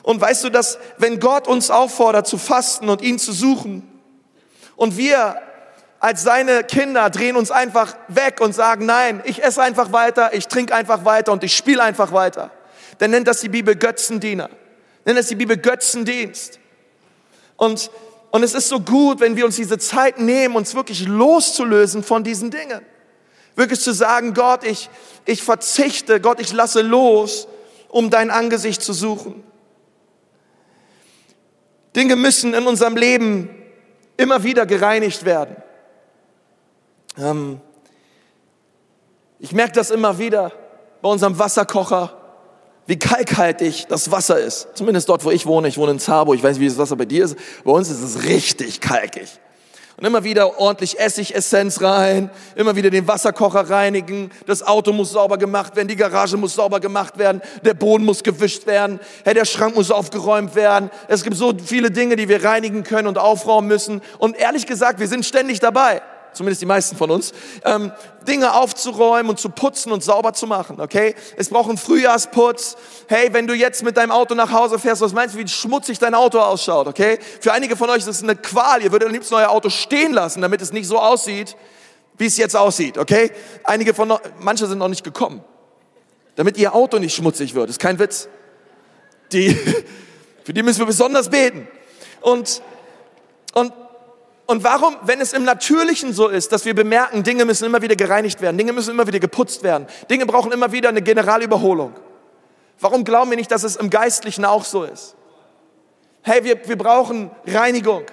[0.01, 3.85] Und weißt du, dass wenn Gott uns auffordert zu fasten und ihn zu suchen
[4.77, 5.41] und wir
[5.99, 10.47] als seine Kinder drehen uns einfach weg und sagen, nein, ich esse einfach weiter, ich
[10.47, 12.51] trinke einfach weiter und ich spiele einfach weiter.
[12.99, 14.49] Dann nennt das die Bibel Götzendiener.
[15.05, 16.59] Nennt das die Bibel Götzendienst.
[17.55, 17.89] Und,
[18.31, 22.23] und es ist so gut, wenn wir uns diese Zeit nehmen, uns wirklich loszulösen von
[22.23, 22.81] diesen Dingen.
[23.55, 24.89] Wirklich zu sagen, Gott, ich,
[25.25, 27.47] ich verzichte, Gott, ich lasse los,
[27.89, 29.43] um dein Angesicht zu suchen.
[31.95, 33.49] Dinge müssen in unserem Leben
[34.17, 35.55] immer wieder gereinigt werden.
[37.17, 37.59] Ähm,
[39.39, 40.51] ich merke das immer wieder
[41.01, 42.13] bei unserem Wasserkocher,
[42.85, 44.69] wie kalkhaltig das Wasser ist.
[44.75, 45.67] Zumindest dort, wo ich wohne.
[45.67, 46.33] Ich wohne in Zabo.
[46.33, 47.37] Ich weiß nicht, wie das Wasser bei dir ist.
[47.63, 49.27] Bei uns ist es richtig kalkig.
[49.97, 55.39] Und immer wieder ordentlich Essigessenz rein, immer wieder den Wasserkocher reinigen, das Auto muss sauber
[55.39, 59.45] gemacht werden, die Garage muss sauber gemacht werden, der Boden muss gewischt werden, hey, der
[59.45, 60.91] Schrank muss aufgeräumt werden.
[61.07, 64.03] Es gibt so viele Dinge, die wir reinigen können und aufräumen müssen.
[64.19, 66.03] Und ehrlich gesagt, wir sind ständig dabei
[66.37, 67.33] zumindest die meisten von uns,
[67.65, 67.91] ähm,
[68.27, 71.15] Dinge aufzuräumen und zu putzen und sauber zu machen, okay?
[71.35, 72.77] Es braucht einen Frühjahrsputz.
[73.07, 75.99] Hey, wenn du jetzt mit deinem Auto nach Hause fährst, was meinst du, wie schmutzig
[75.99, 77.19] dein Auto ausschaut, okay?
[77.41, 78.81] Für einige von euch ist es eine Qual.
[78.81, 81.57] Ihr würdet am liebsten euer Auto stehen lassen, damit es nicht so aussieht,
[82.17, 83.31] wie es jetzt aussieht, okay?
[83.63, 85.43] Einige von, manche sind noch nicht gekommen.
[86.35, 88.27] Damit ihr Auto nicht schmutzig wird, ist kein Witz.
[89.31, 89.57] Die,
[90.43, 91.67] für die müssen wir besonders beten.
[92.21, 92.61] Und,
[93.53, 93.73] und
[94.47, 97.97] und warum, wenn es im Natürlichen so ist, dass wir bemerken, Dinge müssen immer wieder
[97.97, 101.93] gereinigt werden, Dinge müssen immer wieder geputzt werden, Dinge brauchen immer wieder eine Generalüberholung.
[102.79, 105.15] Warum glauben wir nicht, dass es im Geistlichen auch so ist?
[106.21, 108.03] Hey, wir, wir brauchen Reinigung.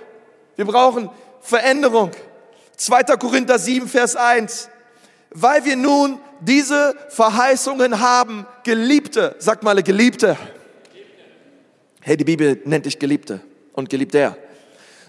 [0.56, 1.08] Wir brauchen
[1.40, 2.10] Veränderung.
[2.76, 3.02] 2.
[3.16, 4.70] Korinther 7, Vers 1.
[5.30, 10.36] Weil wir nun diese Verheißungen haben, Geliebte, sag mal Geliebte.
[12.00, 13.40] Hey, die Bibel nennt dich Geliebte
[13.72, 14.36] und Geliebter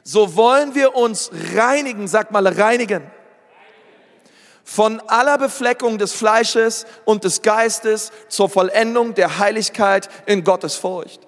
[0.07, 3.03] so wollen wir uns reinigen, sag mal reinigen,
[4.63, 11.21] von aller Befleckung des Fleisches und des Geistes zur Vollendung der Heiligkeit in Gottes Furcht.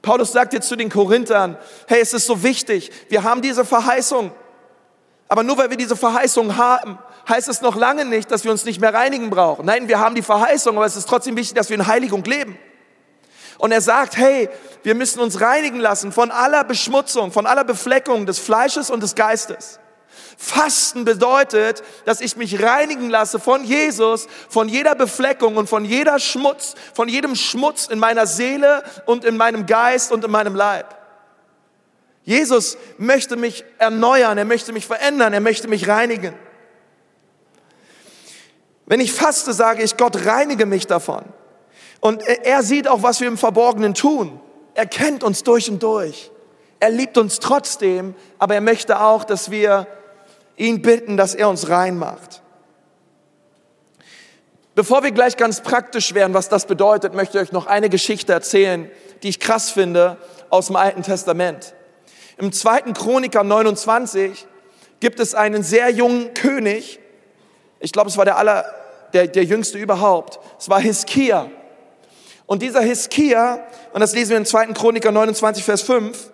[0.00, 4.32] Paulus sagt jetzt zu den Korinthern, hey, es ist so wichtig, wir haben diese Verheißung,
[5.28, 8.64] aber nur weil wir diese Verheißung haben, heißt es noch lange nicht, dass wir uns
[8.64, 9.66] nicht mehr reinigen brauchen.
[9.66, 12.58] Nein, wir haben die Verheißung, aber es ist trotzdem wichtig, dass wir in Heiligung leben.
[13.58, 14.48] Und er sagt, hey,
[14.84, 19.14] wir müssen uns reinigen lassen von aller Beschmutzung, von aller Befleckung des Fleisches und des
[19.14, 19.80] Geistes.
[20.36, 26.20] Fasten bedeutet, dass ich mich reinigen lasse von Jesus, von jeder Befleckung und von jeder
[26.20, 30.96] Schmutz, von jedem Schmutz in meiner Seele und in meinem Geist und in meinem Leib.
[32.22, 36.34] Jesus möchte mich erneuern, er möchte mich verändern, er möchte mich reinigen.
[38.86, 41.24] Wenn ich faste, sage ich, Gott reinige mich davon.
[42.00, 44.40] Und er sieht auch, was wir im Verborgenen tun.
[44.74, 46.30] Er kennt uns durch und durch.
[46.80, 49.86] Er liebt uns trotzdem, aber er möchte auch, dass wir
[50.56, 52.42] ihn bitten, dass er uns reinmacht.
[54.74, 58.32] Bevor wir gleich ganz praktisch werden, was das bedeutet, möchte ich euch noch eine Geschichte
[58.32, 58.88] erzählen,
[59.24, 60.18] die ich krass finde
[60.50, 61.74] aus dem Alten Testament.
[62.36, 64.46] Im zweiten Chroniker 29
[65.00, 67.00] gibt es einen sehr jungen König.
[67.80, 68.64] Ich glaube, es war der aller,
[69.12, 70.38] der, der jüngste überhaupt.
[70.60, 71.50] Es war Hiskia.
[72.48, 74.68] Und dieser Hiskia, und das lesen wir in 2.
[74.68, 76.30] Chroniker 29, Vers 5,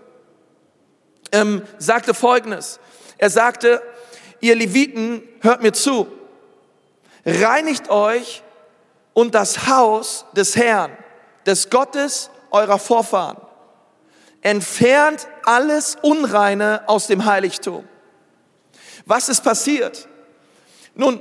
[1.32, 2.78] ähm, sagte Folgendes.
[3.18, 3.82] Er sagte,
[4.38, 6.06] ihr Leviten, hört mir zu,
[7.26, 8.44] reinigt euch
[9.12, 10.96] und das Haus des Herrn,
[11.46, 13.38] des Gottes eurer Vorfahren.
[14.40, 17.88] Entfernt alles Unreine aus dem Heiligtum.
[19.04, 20.06] Was ist passiert?
[20.94, 21.20] Nun,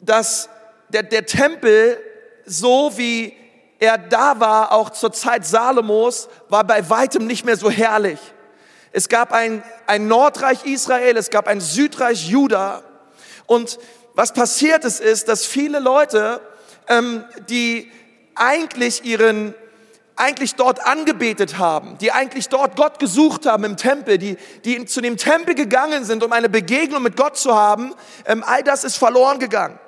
[0.00, 0.48] dass
[0.88, 1.98] der, der Tempel
[2.46, 3.34] so wie
[3.78, 8.18] er da war, auch zur Zeit Salomos, war bei weitem nicht mehr so herrlich.
[8.92, 12.82] Es gab ein, ein Nordreich Israel, es gab ein Südreich Juda.
[13.46, 13.78] Und
[14.14, 16.40] was passiert ist, ist, dass viele Leute,
[16.88, 17.90] ähm, die
[18.34, 19.54] eigentlich ihren
[20.16, 25.00] eigentlich dort angebetet haben, die eigentlich dort Gott gesucht haben im Tempel, die, die zu
[25.00, 27.94] dem Tempel gegangen sind, um eine Begegnung mit Gott zu haben,
[28.26, 29.78] ähm, all das ist verloren gegangen.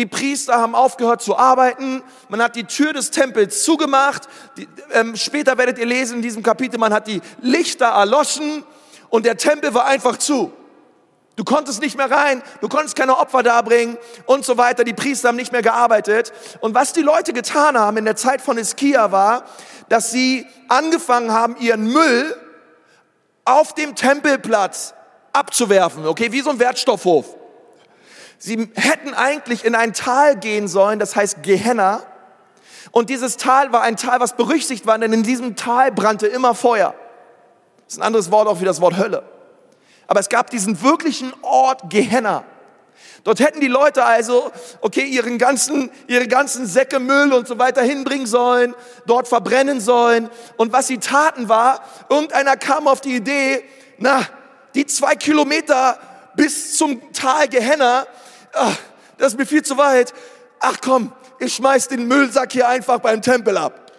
[0.00, 2.02] Die Priester haben aufgehört zu arbeiten.
[2.30, 4.22] Man hat die Tür des Tempels zugemacht.
[4.56, 8.64] Die, ähm, später werdet ihr lesen in diesem Kapitel, man hat die Lichter erloschen
[9.10, 10.54] und der Tempel war einfach zu.
[11.36, 14.84] Du konntest nicht mehr rein, du konntest keine Opfer darbringen und so weiter.
[14.84, 16.32] Die Priester haben nicht mehr gearbeitet.
[16.60, 19.44] Und was die Leute getan haben in der Zeit von Iskia war,
[19.90, 22.34] dass sie angefangen haben, ihren Müll
[23.44, 24.94] auf dem Tempelplatz
[25.34, 26.06] abzuwerfen.
[26.06, 27.36] Okay, wie so ein Wertstoffhof.
[28.42, 32.02] Sie hätten eigentlich in ein Tal gehen sollen, das heißt Gehenna.
[32.90, 36.54] Und dieses Tal war ein Tal, was berüchtigt war, denn in diesem Tal brannte immer
[36.54, 36.94] Feuer.
[37.84, 39.24] Das ist ein anderes Wort auch wie das Wort Hölle.
[40.06, 42.44] Aber es gab diesen wirklichen Ort Gehenna.
[43.24, 44.50] Dort hätten die Leute also,
[44.80, 48.74] okay, ihren ganzen, ihre ganzen Säcke Müll und so weiter hinbringen sollen,
[49.04, 50.30] dort verbrennen sollen.
[50.56, 53.62] Und was sie taten war, irgendeiner kam auf die Idee,
[53.98, 54.22] na,
[54.74, 55.98] die zwei Kilometer
[56.36, 58.06] bis zum Tal Gehenna,
[58.54, 58.76] ach,
[59.18, 60.12] das ist mir viel zu weit.
[60.60, 63.90] Ach komm, ich schmeiß den Müllsack hier einfach beim Tempel ab.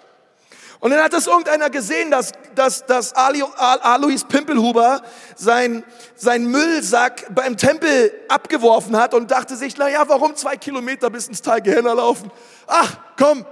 [0.79, 5.03] Und dann hat das irgendeiner gesehen, dass, dass, dass Alois Pimpelhuber
[5.35, 5.83] sein,
[6.15, 11.27] sein Müllsack beim Tempel abgeworfen hat und dachte sich, na ja, warum zwei Kilometer bis
[11.27, 12.31] ins Tal Gehenna laufen?
[12.65, 13.45] Ach, komm,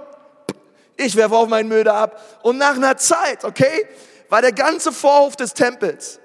[0.96, 2.20] ich werfe auch meinen Müll da ab.
[2.42, 3.86] Und nach einer Zeit, okay,
[4.28, 6.18] war der ganze Vorhof des Tempels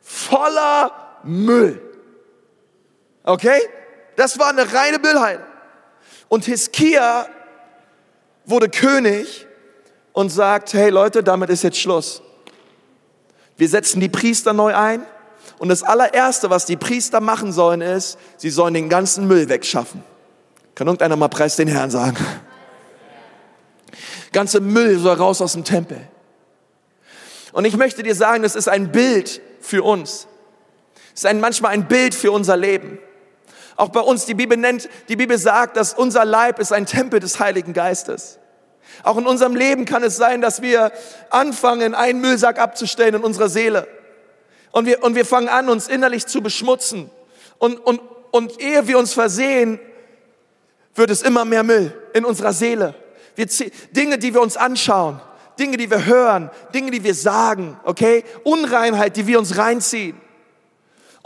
[0.00, 1.82] voller Müll.
[3.24, 3.60] Okay?
[4.16, 5.44] Das war eine reine Müllheide.
[6.28, 7.26] Und Hiskia
[8.44, 9.46] wurde König
[10.12, 12.22] und sagt, hey Leute, damit ist jetzt Schluss.
[13.56, 15.04] Wir setzen die Priester neu ein
[15.58, 20.02] und das allererste, was die Priester machen sollen, ist, sie sollen den ganzen Müll wegschaffen.
[20.74, 22.16] Kann irgendeiner mal Preis den Herrn sagen?
[24.32, 26.00] Ganze Müll soll raus aus dem Tempel.
[27.52, 30.26] Und ich möchte dir sagen, das ist ein Bild für uns.
[31.14, 32.98] Es ist ein, manchmal ein Bild für unser Leben.
[33.76, 37.20] Auch bei uns, die Bibel nennt, die Bibel sagt, dass unser Leib ist ein Tempel
[37.20, 38.38] des Heiligen Geistes.
[39.02, 40.92] Auch in unserem Leben kann es sein, dass wir
[41.30, 43.86] anfangen, einen Müllsack abzustellen in unserer Seele.
[44.72, 47.10] Und wir, und wir fangen an, uns innerlich zu beschmutzen.
[47.58, 49.78] Und, und, und ehe wir uns versehen,
[50.94, 52.94] wird es immer mehr Müll in unserer Seele.
[53.34, 53.46] Wir,
[53.90, 55.20] Dinge, die wir uns anschauen,
[55.58, 58.24] Dinge, die wir hören, Dinge, die wir sagen, okay?
[58.44, 60.20] Unreinheit, die wir uns reinziehen.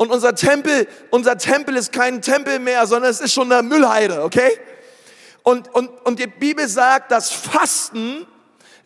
[0.01, 4.23] Und unser Tempel, unser Tempel ist kein Tempel mehr, sondern es ist schon eine Müllheide,
[4.25, 4.59] okay?
[5.43, 8.27] Und, und, und die Bibel sagt, dass Fasten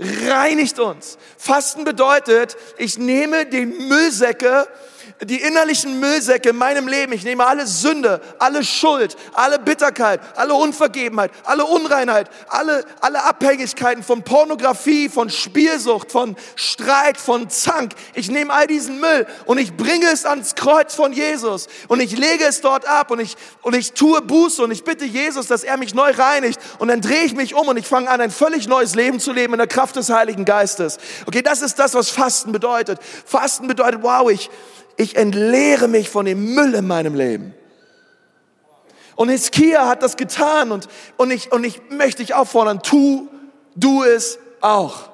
[0.00, 1.16] reinigt uns.
[1.38, 4.66] Fasten bedeutet, ich nehme die Müllsäcke
[5.22, 7.12] die innerlichen Müllsäcke in meinem Leben.
[7.12, 14.03] Ich nehme alle Sünde, alle Schuld, alle Bitterkeit, alle Unvergebenheit, alle Unreinheit, alle, alle Abhängigkeiten
[14.03, 17.92] von Pornografie, von Spielsucht, von Streit, von Zank.
[18.14, 22.16] Ich nehme all diesen Müll und ich bringe es ans Kreuz von Jesus und ich
[22.16, 25.62] lege es dort ab und ich, und ich tue Buße und ich bitte Jesus, dass
[25.62, 28.31] er mich neu reinigt und dann drehe ich mich um und ich fange an, ein
[28.31, 30.98] völlig neues Leben zu leben in der Kraft des Heiligen Geistes.
[31.27, 32.98] Okay, das ist das, was Fasten bedeutet.
[33.24, 34.50] Fasten bedeutet, wow, ich,
[34.96, 37.54] ich entleere mich von dem Müll in meinem Leben.
[39.16, 43.28] Und Hiskia hat das getan und, und, ich, und ich möchte dich auffordern, tu
[43.74, 45.11] du es auch.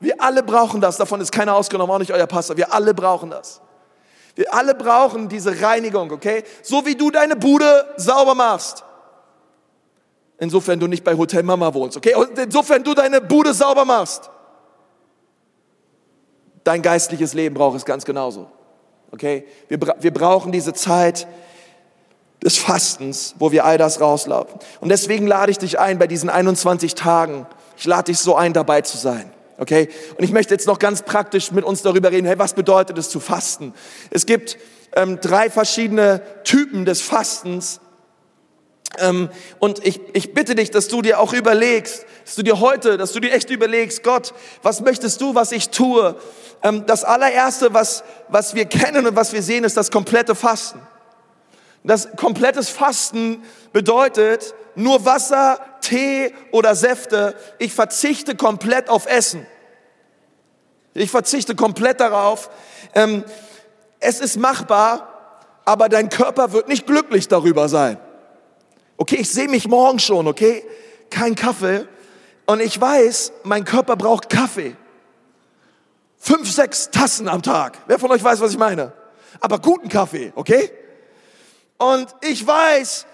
[0.00, 2.56] Wir alle brauchen das, davon ist keiner ausgenommen, auch nicht euer Pastor.
[2.56, 3.60] Wir alle brauchen das.
[4.34, 6.44] Wir alle brauchen diese Reinigung, okay?
[6.62, 8.84] So wie du deine Bude sauber machst.
[10.38, 12.14] Insofern du nicht bei Hotel Mama wohnst, okay?
[12.14, 14.30] Und insofern du deine Bude sauber machst.
[16.62, 18.48] Dein geistliches Leben braucht es ganz genauso.
[19.10, 19.44] Okay?
[19.68, 21.26] Wir, wir brauchen diese Zeit
[22.42, 24.60] des Fastens, wo wir all das rauslaufen.
[24.80, 28.52] Und deswegen lade ich dich ein, bei diesen 21 Tagen, ich lade dich so ein,
[28.52, 29.30] dabei zu sein.
[29.58, 29.88] Okay?
[30.16, 33.10] Und ich möchte jetzt noch ganz praktisch mit uns darüber reden, hey, was bedeutet es
[33.10, 33.74] zu fasten?
[34.10, 34.56] Es gibt
[34.94, 37.80] ähm, drei verschiedene Typen des Fastens.
[38.96, 42.96] Ähm, und ich, ich bitte dich, dass du dir auch überlegst, dass du dir heute,
[42.96, 46.16] dass du dir echt überlegst, Gott, was möchtest du, was ich tue?
[46.62, 50.80] Ähm, das allererste, was, was wir kennen und was wir sehen, ist das komplette Fasten.
[51.84, 57.34] Das komplettes Fasten bedeutet nur Wasser, Tee oder Säfte.
[57.58, 59.46] Ich verzichte komplett auf Essen.
[60.94, 62.50] Ich verzichte komplett darauf.
[62.94, 63.24] Ähm,
[64.00, 67.98] es ist machbar, aber dein Körper wird nicht glücklich darüber sein.
[69.00, 70.64] Okay, ich sehe mich morgen schon, okay?
[71.08, 71.86] Kein Kaffee.
[72.46, 74.76] Und ich weiß, mein Körper braucht Kaffee.
[76.18, 77.78] Fünf, sechs Tassen am Tag.
[77.86, 78.92] Wer von euch weiß, was ich meine?
[79.38, 80.72] Aber guten Kaffee, okay?
[81.78, 83.06] Und ich weiß,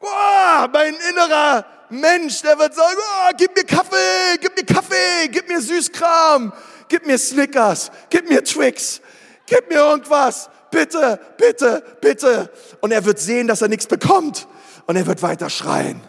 [0.00, 5.48] oh, mein innerer Mensch, der wird sagen, oh, gib mir Kaffee, gib mir Kaffee, gib
[5.48, 6.52] mir Süßkram,
[6.88, 9.00] gib mir Snickers, gib mir Twix,
[9.46, 12.50] gib mir irgendwas, bitte, bitte, bitte.
[12.80, 14.48] Und er wird sehen, dass er nichts bekommt
[14.90, 16.00] und er wird weiter schreien.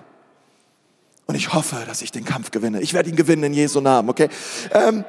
[1.28, 2.82] Und ich hoffe, dass ich den Kampf gewinne.
[2.82, 4.28] Ich werde ihn gewinnen in Jesu Namen, okay?
[4.74, 5.06] Ähm,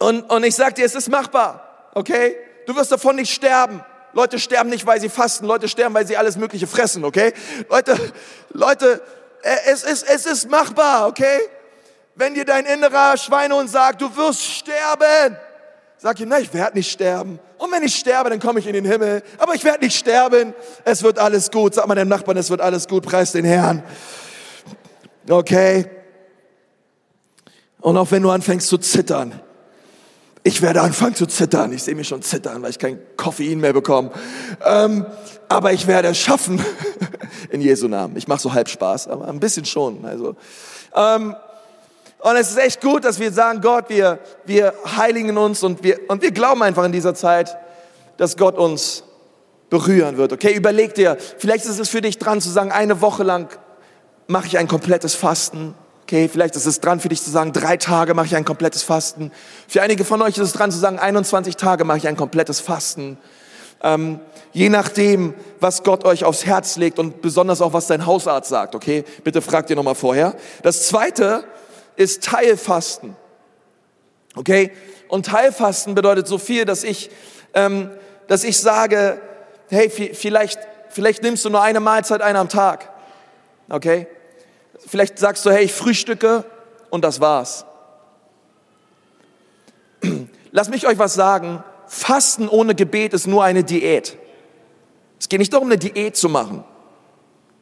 [0.00, 2.34] und, und ich sag dir, es ist machbar, okay?
[2.66, 3.84] Du wirst davon nicht sterben.
[4.14, 5.46] Leute sterben nicht, weil sie fasten.
[5.46, 7.32] Leute sterben, weil sie alles Mögliche fressen, okay?
[7.70, 7.96] Leute,
[8.50, 9.00] Leute,
[9.44, 11.38] äh, es ist, es ist machbar, okay?
[12.16, 15.36] Wenn dir dein innerer Schweinehund sagt, du wirst sterben,
[15.98, 17.38] sag ihm, nein, ich werde nicht sterben.
[17.58, 19.22] Und wenn ich sterbe, dann komme ich in den Himmel.
[19.38, 20.54] Aber ich werde nicht sterben.
[20.84, 21.74] Es wird alles gut.
[21.74, 23.04] Sag mal deinem Nachbarn, es wird alles gut.
[23.04, 23.82] Preis den Herrn.
[25.28, 25.86] Okay?
[27.80, 29.40] Und auch wenn du anfängst zu zittern,
[30.42, 31.72] ich werde anfangen zu zittern.
[31.72, 34.12] Ich sehe mich schon zittern, weil ich kein Koffein mehr bekomme.
[34.64, 35.04] Ähm,
[35.48, 36.64] aber ich werde es schaffen.
[37.50, 38.16] In Jesu Namen.
[38.16, 40.04] Ich mache so halb Spaß, aber ein bisschen schon.
[40.04, 40.36] Also,
[40.94, 41.34] ähm,
[42.18, 45.98] und es ist echt gut, dass wir sagen, Gott, wir, wir heiligen uns und wir,
[46.08, 47.56] und wir glauben einfach in dieser Zeit,
[48.16, 49.04] dass Gott uns
[49.70, 50.32] berühren wird.
[50.32, 53.48] Okay, überleg dir, vielleicht ist es für dich dran zu sagen, eine Woche lang
[54.26, 55.74] mache ich ein komplettes Fasten
[56.06, 58.84] Okay, vielleicht ist es dran für dich zu sagen, drei Tage mache ich ein komplettes
[58.84, 59.32] Fasten.
[59.66, 62.60] Für einige von euch ist es dran zu sagen, 21 Tage mache ich ein komplettes
[62.60, 63.18] Fasten.
[63.82, 64.20] Ähm,
[64.52, 68.76] je nachdem, was Gott euch aufs Herz legt und besonders auch, was dein Hausarzt sagt,
[68.76, 69.02] okay?
[69.24, 70.36] Bitte fragt ihr nochmal vorher.
[70.62, 71.42] Das zweite
[71.96, 73.16] ist Teilfasten.
[74.34, 74.72] Okay?
[75.08, 77.10] Und Teilfasten bedeutet so viel, dass ich,
[77.54, 77.90] ähm,
[78.28, 79.20] dass ich sage,
[79.68, 80.58] hey, vielleicht,
[80.90, 82.90] vielleicht nimmst du nur eine Mahlzeit ein am Tag.
[83.68, 84.06] Okay?
[84.86, 86.44] Vielleicht sagst du, hey, ich frühstücke
[86.90, 87.64] und das war's.
[90.52, 91.62] Lass mich euch was sagen.
[91.86, 94.16] Fasten ohne Gebet ist nur eine Diät.
[95.18, 96.64] Es geht nicht darum, eine Diät zu machen.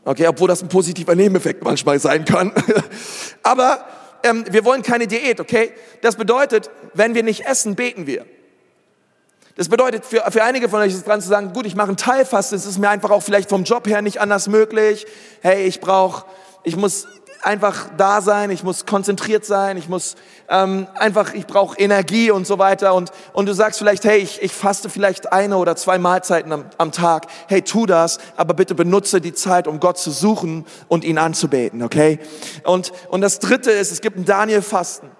[0.05, 2.53] Okay, obwohl das ein positiver Nebeneffekt manchmal sein kann.
[3.43, 3.85] Aber
[4.25, 5.73] ähm, wir wollen keine Diät, okay?
[6.01, 8.27] Das bedeutet, wenn wir nicht essen, beten wir.
[9.57, 11.89] Das bedeutet, für, für einige von euch ist es dran zu sagen, gut, ich mache
[11.89, 15.07] einen Teilfasten, es ist mir einfach auch vielleicht vom Job her nicht anders möglich.
[15.43, 16.25] Hey, ich brauche,
[16.65, 17.07] ich muss
[17.45, 20.17] einfach da sein, ich muss konzentriert sein, ich muss
[20.49, 22.95] ähm, einfach, ich brauche Energie und so weiter.
[22.95, 26.65] Und, und du sagst vielleicht, hey, ich, ich faste vielleicht eine oder zwei Mahlzeiten am,
[26.79, 27.27] am Tag.
[27.49, 31.83] Hey, tu das, aber bitte benutze die Zeit, um Gott zu suchen und ihn anzubeten,
[31.83, 32.19] okay?
[32.65, 35.11] Und, und das Dritte ist, es gibt ein Daniel-Fasten.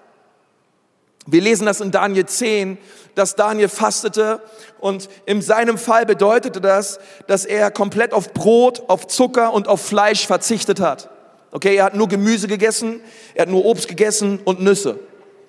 [1.27, 2.77] Wir lesen das in Daniel 10,
[3.15, 4.41] dass Daniel fastete
[4.79, 9.81] und in seinem Fall bedeutete das, dass er komplett auf Brot, auf Zucker und auf
[9.81, 11.09] Fleisch verzichtet hat.
[11.55, 12.99] Okay, er hat nur Gemüse gegessen,
[13.33, 14.99] er hat nur Obst gegessen und Nüsse.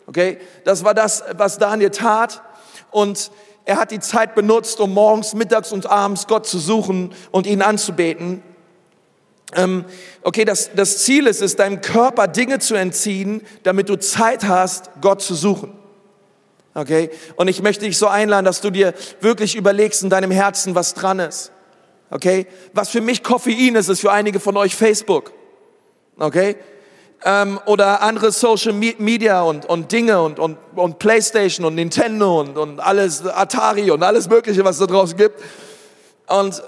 [0.07, 2.43] Okay, das war das, was Daniel tat.
[2.93, 3.33] Und
[3.65, 7.61] er hat die Zeit benutzt, um morgens, mittags und abends Gott zu suchen und ihn
[7.61, 8.41] anzubeten.
[9.57, 9.85] Ähm,
[10.23, 14.91] okay, das, das Ziel ist es, deinem Körper Dinge zu entziehen, damit du Zeit hast,
[15.01, 15.73] Gott zu suchen.
[16.75, 20.77] Okay, und ich möchte dich so einladen, dass du dir wirklich überlegst in deinem Herzen,
[20.77, 21.51] was dran ist.
[22.11, 25.33] Okay, was für mich Koffein ist, ist für einige von euch Facebook
[26.19, 26.57] okay?
[27.25, 32.59] Ähm, oder andere Social Media und, und Dinge und, und, und Playstation und Nintendo und,
[32.59, 35.43] und alles, Atari und alles Mögliche, was da draußen gibt.
[36.29, 36.63] Und,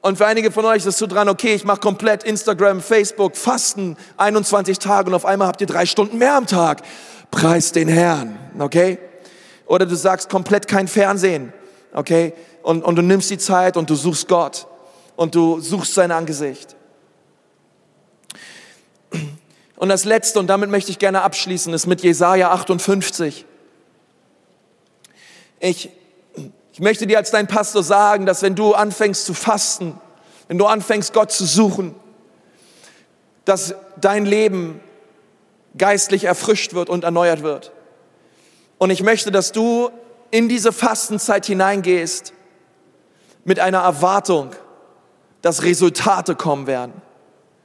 [0.00, 3.96] und für einige von euch ist so dran, okay, ich mache komplett Instagram, Facebook, Fasten,
[4.16, 6.82] 21 Tage und auf einmal habt ihr drei Stunden mehr am Tag.
[7.30, 8.98] Preis den Herrn, okay?
[9.66, 11.52] Oder du sagst komplett kein Fernsehen,
[11.92, 12.34] okay?
[12.62, 14.66] Und, und du nimmst die Zeit und du suchst Gott
[15.16, 16.76] und du suchst sein Angesicht.
[19.82, 23.44] Und das Letzte, und damit möchte ich gerne abschließen, ist mit Jesaja 58.
[25.58, 25.90] Ich,
[26.72, 30.00] ich möchte dir als dein Pastor sagen, dass wenn du anfängst zu fasten,
[30.46, 31.96] wenn du anfängst Gott zu suchen,
[33.44, 34.80] dass dein Leben
[35.76, 37.72] geistlich erfrischt wird und erneuert wird.
[38.78, 39.90] Und ich möchte, dass du
[40.30, 42.32] in diese Fastenzeit hineingehst
[43.44, 44.52] mit einer Erwartung,
[45.40, 47.02] dass Resultate kommen werden.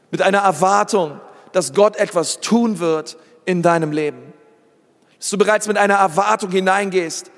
[0.09, 4.33] Mit einer Erwartung, dass Gott etwas tun wird in deinem Leben.
[5.19, 7.31] Dass du bereits mit einer Erwartung hineingehst.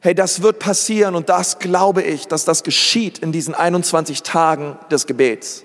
[0.00, 4.78] Hey, das wird passieren und das glaube ich, dass das geschieht in diesen 21 Tagen
[4.90, 5.64] des Gebets.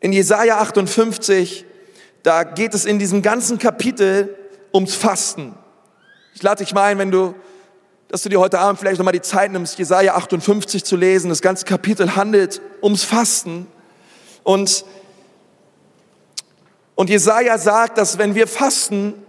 [0.00, 1.64] In Jesaja 58,
[2.22, 4.36] da geht es in diesem ganzen Kapitel
[4.72, 5.54] ums Fasten.
[6.34, 7.34] Ich lade dich mal ein, wenn du,
[8.08, 11.28] dass du dir heute Abend vielleicht nochmal die Zeit nimmst, Jesaja 58 zu lesen.
[11.28, 13.66] Das ganze Kapitel handelt ums Fasten.
[14.42, 14.84] Und
[16.94, 19.24] und Jesaja sagt, dass wenn wir fasten,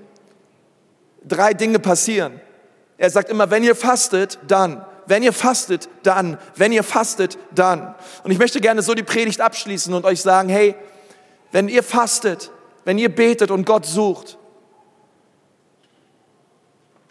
[1.23, 2.39] drei Dinge passieren.
[2.97, 4.85] Er sagt immer, wenn ihr fastet, dann.
[5.07, 6.37] Wenn ihr fastet, dann.
[6.55, 7.95] Wenn ihr fastet, dann.
[8.23, 10.75] Und ich möchte gerne so die Predigt abschließen und euch sagen, hey,
[11.51, 12.51] wenn ihr fastet,
[12.85, 14.37] wenn ihr betet und Gott sucht,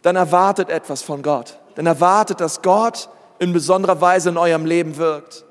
[0.02, 1.59] dann erwartet etwas von Gott.
[1.74, 5.44] Dann erwartet, dass Gott in besonderer Weise in eurem Leben wirkt.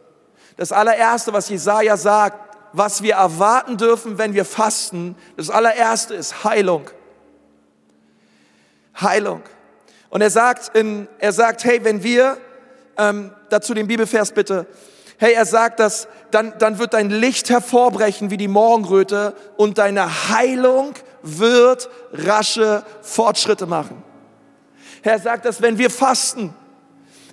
[0.58, 6.44] Das allererste, was Jesaja sagt, was wir erwarten dürfen, wenn wir fasten, das allererste ist
[6.44, 6.90] Heilung.
[9.00, 9.42] Heilung.
[10.10, 12.38] Und er sagt, in, er sagt, hey, wenn wir,
[12.98, 14.68] ähm, dazu den Bibelvers bitte,
[15.18, 20.30] hey, er sagt, dass dann, dann wird dein Licht hervorbrechen wie die Morgenröte und deine
[20.30, 24.04] Heilung wird rasche Fortschritte machen.
[25.04, 26.54] Er sagt, dass wenn wir fasten,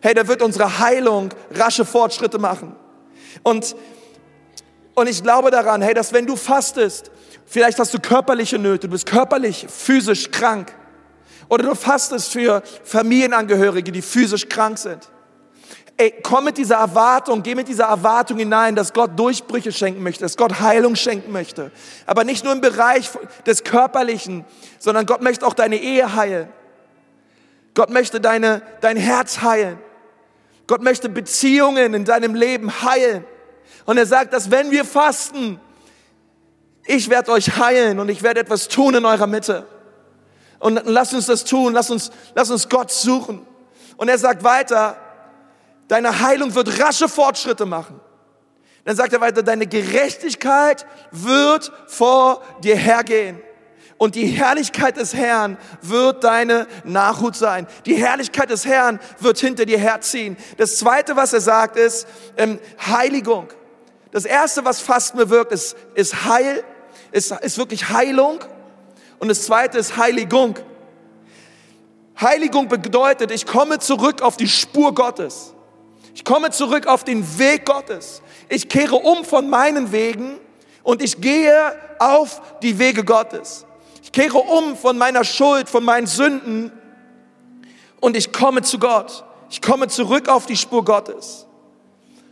[0.03, 2.75] hey, da wird unsere Heilung rasche Fortschritte machen.
[3.43, 3.77] Und
[5.01, 7.11] und ich glaube daran, hey, dass wenn du fastest,
[7.47, 10.73] vielleicht hast du körperliche Nöte, du bist körperlich, physisch krank.
[11.49, 15.09] Oder du fastest für Familienangehörige, die physisch krank sind.
[15.97, 20.23] Ey, komm mit dieser Erwartung, geh mit dieser Erwartung hinein, dass Gott Durchbrüche schenken möchte,
[20.23, 21.73] dass Gott Heilung schenken möchte.
[22.07, 23.11] Aber nicht nur im Bereich
[23.45, 24.45] des Körperlichen,
[24.79, 26.49] sondern Gott möchte auch deine Ehe heilen.
[27.75, 29.79] Gott möchte deine, dein Herz heilen.
[30.67, 33.25] Gott möchte Beziehungen in deinem Leben heilen.
[33.85, 35.61] Und er sagt, dass wenn wir fasten,
[36.87, 39.67] ich werde euch heilen und ich werde etwas tun in eurer Mitte.
[40.59, 43.47] Und lass uns das tun, lass uns, lass uns Gott suchen.
[43.97, 44.97] Und er sagt weiter,
[45.89, 48.01] deine Heilung wird rasche Fortschritte machen.
[48.85, 53.41] Dann sagt er weiter, deine Gerechtigkeit wird vor dir hergehen.
[53.99, 57.67] Und die Herrlichkeit des Herrn wird deine Nachhut sein.
[57.85, 60.39] Die Herrlichkeit des Herrn wird hinter dir herziehen.
[60.57, 62.07] Das Zweite, was er sagt, ist
[62.39, 63.49] ähm, Heiligung.
[64.13, 66.65] Das Erste, was Fasten bewirkt, ist, ist Heil,
[67.13, 68.41] ist, ist wirklich Heilung.
[69.19, 70.59] Und das Zweite ist Heiligung.
[72.21, 75.55] Heiligung bedeutet, ich komme zurück auf die Spur Gottes.
[76.15, 78.23] Ich komme zurück auf den Weg Gottes.
[78.49, 80.39] Ich kehre um von meinen Wegen
[80.83, 83.65] und ich gehe auf die Wege Gottes.
[84.03, 86.73] Ich kehre um von meiner Schuld, von meinen Sünden
[88.01, 89.25] und ich komme zu Gott.
[89.51, 91.47] Ich komme zurück auf die Spur Gottes.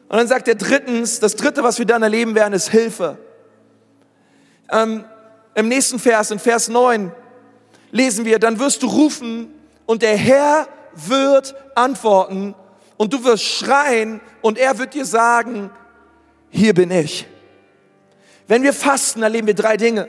[0.09, 3.19] Und dann sagt er drittens, das dritte, was wir dann erleben werden, ist Hilfe.
[4.71, 5.05] Ähm,
[5.55, 7.13] Im nächsten Vers, in Vers 9,
[7.91, 9.53] lesen wir, dann wirst du rufen
[9.87, 12.55] und der Herr wird antworten
[12.97, 15.71] und du wirst schreien und er wird dir sagen,
[16.51, 17.27] hier bin ich.
[18.47, 20.09] Wenn wir fasten, erleben wir drei Dinge.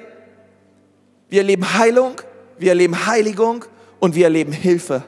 [1.27, 2.21] Wir erleben Heilung,
[2.57, 3.65] wir erleben Heiligung
[3.99, 5.03] und wir erleben Hilfe.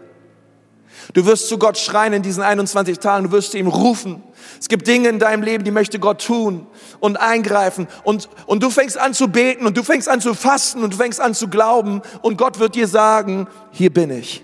[1.14, 4.24] Du wirst zu Gott schreien in diesen 21 Tagen, du wirst zu ihm rufen.
[4.60, 6.68] Es gibt Dinge in deinem Leben, die möchte Gott tun
[7.00, 7.88] und eingreifen.
[8.04, 10.98] Und, und du fängst an zu beten und du fängst an zu fasten und du
[10.98, 14.44] fängst an zu glauben und Gott wird dir sagen, hier bin ich,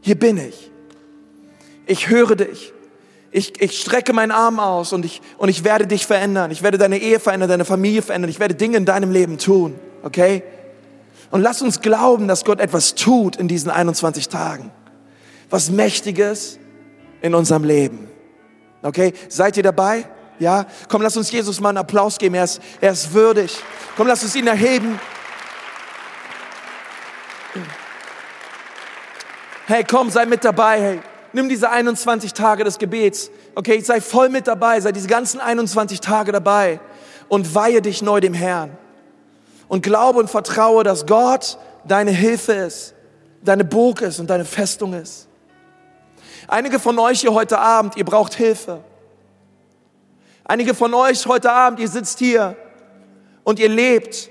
[0.00, 0.70] hier bin ich.
[1.86, 2.72] Ich höre dich.
[3.30, 6.52] Ich, ich strecke meinen Arm aus und ich, und ich werde dich verändern.
[6.52, 8.30] Ich werde deine Ehe verändern, deine Familie verändern.
[8.30, 9.74] Ich werde Dinge in deinem Leben tun.
[10.04, 10.44] Okay?
[11.32, 14.70] Und lass uns glauben, dass Gott etwas tut in diesen 21 Tagen.
[15.54, 16.58] Was Mächtiges
[17.22, 18.10] in unserem Leben.
[18.82, 19.12] Okay?
[19.28, 20.04] Seid ihr dabei?
[20.40, 20.66] Ja?
[20.88, 22.34] Komm, lass uns Jesus mal einen Applaus geben.
[22.34, 23.56] Er ist, er ist würdig.
[23.96, 24.98] Komm, lass uns ihn erheben.
[29.68, 30.80] Hey, komm, sei mit dabei.
[30.80, 31.00] Hey
[31.34, 33.30] nimm diese 21 Tage des Gebets.
[33.54, 36.80] Okay, sei voll mit dabei, sei diese ganzen 21 Tage dabei
[37.28, 38.76] und weihe dich neu dem Herrn.
[39.68, 42.94] Und glaube und vertraue, dass Gott deine Hilfe ist,
[43.40, 45.28] deine Burg ist und deine Festung ist.
[46.48, 48.82] Einige von euch hier heute Abend, ihr braucht Hilfe.
[50.44, 52.56] Einige von euch heute Abend, ihr sitzt hier
[53.44, 54.30] und ihr lebt.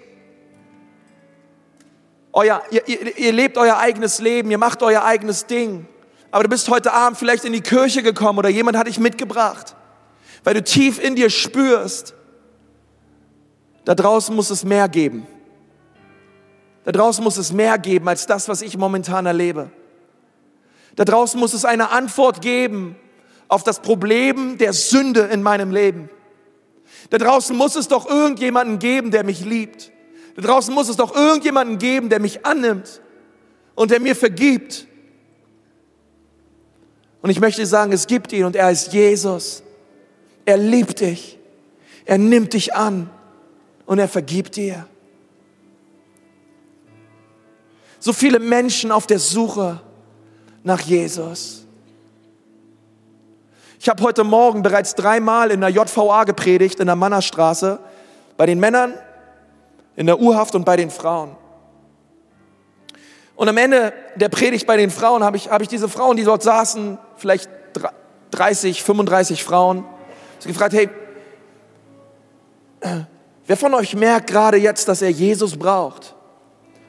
[2.31, 5.87] Euer, ihr, ihr, ihr lebt euer eigenes Leben, ihr macht euer eigenes Ding
[6.33, 9.75] aber du bist heute Abend vielleicht in die Kirche gekommen oder jemand hat dich mitgebracht,
[10.43, 12.15] weil du tief in dir spürst,
[13.85, 15.27] da draußen muss es mehr geben.
[16.85, 19.69] Da draußen muss es mehr geben als das, was ich momentan erlebe.
[20.95, 22.95] Da draußen muss es eine Antwort geben
[23.47, 26.09] auf das Problem der Sünde in meinem Leben.
[27.09, 29.91] Da draußen muss es doch irgendjemanden geben, der mich liebt.
[30.35, 33.01] Da draußen muss es doch irgendjemanden geben, der mich annimmt
[33.75, 34.87] und der mir vergibt
[37.23, 39.63] und ich möchte sagen, es gibt ihn und er ist Jesus.
[40.43, 41.39] Er liebt dich.
[42.03, 43.09] Er nimmt dich an
[43.85, 44.85] und er vergibt dir.
[47.97, 49.79] So viele Menschen auf der Suche
[50.63, 51.65] nach Jesus.
[53.79, 57.79] Ich habe heute Morgen bereits dreimal in der JVA gepredigt, in der Mannerstraße,
[58.37, 58.93] bei den Männern,
[59.95, 61.35] in der Urhaft und bei den Frauen.
[63.35, 66.23] Und am Ende der Predigt bei den Frauen habe ich, habe ich diese Frauen, die
[66.23, 67.49] dort saßen, vielleicht
[68.31, 69.83] 30, 35 Frauen,
[70.45, 70.89] gefragt, hey,
[73.47, 76.15] wer von euch merkt gerade jetzt, dass er Jesus braucht?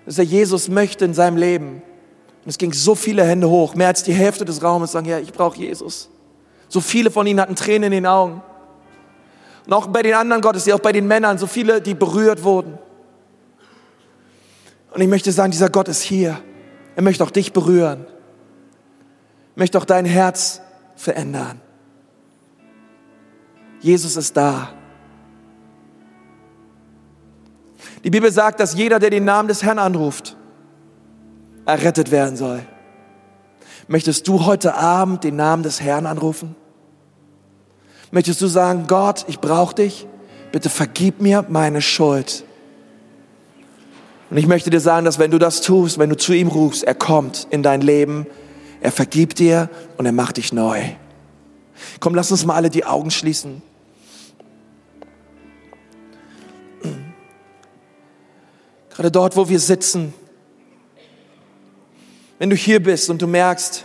[0.07, 1.83] Dass er Jesus möchte in seinem Leben?
[2.45, 5.19] Und es ging so viele Hände hoch, mehr als die Hälfte des Raumes sagen, ja,
[5.19, 6.11] ich brauche Jesus.
[6.69, 8.43] So viele von ihnen hatten Tränen in den Augen.
[9.67, 12.79] Und auch bei den anderen Gottesdiensten, auch bei den Männern, so viele, die berührt wurden.
[14.93, 16.39] Und ich möchte sagen, dieser Gott ist hier.
[16.97, 18.07] Er möchte auch dich berühren.
[19.57, 20.61] Er möchte auch dein Herz
[20.97, 21.61] verändern.
[23.81, 24.75] Jesus ist da.
[28.05, 30.37] Die Bibel sagt, dass jeder, der den Namen des Herrn anruft,
[31.67, 32.63] errettet werden soll.
[33.89, 36.57] Möchtest du heute Abend den Namen des Herrn anrufen?
[38.11, 40.07] Möchtest du sagen, Gott, ich brauche dich,
[40.53, 42.45] bitte vergib mir meine Schuld.
[44.31, 46.85] Und ich möchte dir sagen, dass wenn du das tust, wenn du zu ihm rufst,
[46.85, 48.27] er kommt in dein Leben,
[48.81, 50.81] er vergibt dir und er macht dich neu.
[52.01, 53.63] Komm, lass uns mal alle die Augen schließen.
[58.91, 60.15] Gerade dort, wo wir sitzen,
[62.39, 63.85] wenn du hier bist und du merkst,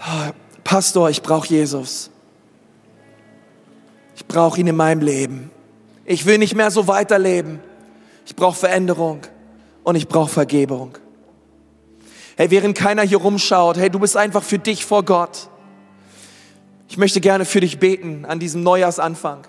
[0.00, 0.30] oh,
[0.64, 2.10] Pastor, ich brauche Jesus.
[4.16, 5.50] Ich brauche ihn in meinem Leben.
[6.04, 7.60] Ich will nicht mehr so weiterleben.
[8.26, 9.20] Ich brauche Veränderung
[9.84, 10.98] und ich brauche Vergebung.
[12.36, 15.48] Hey, während keiner hier rumschaut, hey, du bist einfach für dich vor Gott.
[16.88, 19.46] Ich möchte gerne für dich beten an diesem Neujahrsanfang.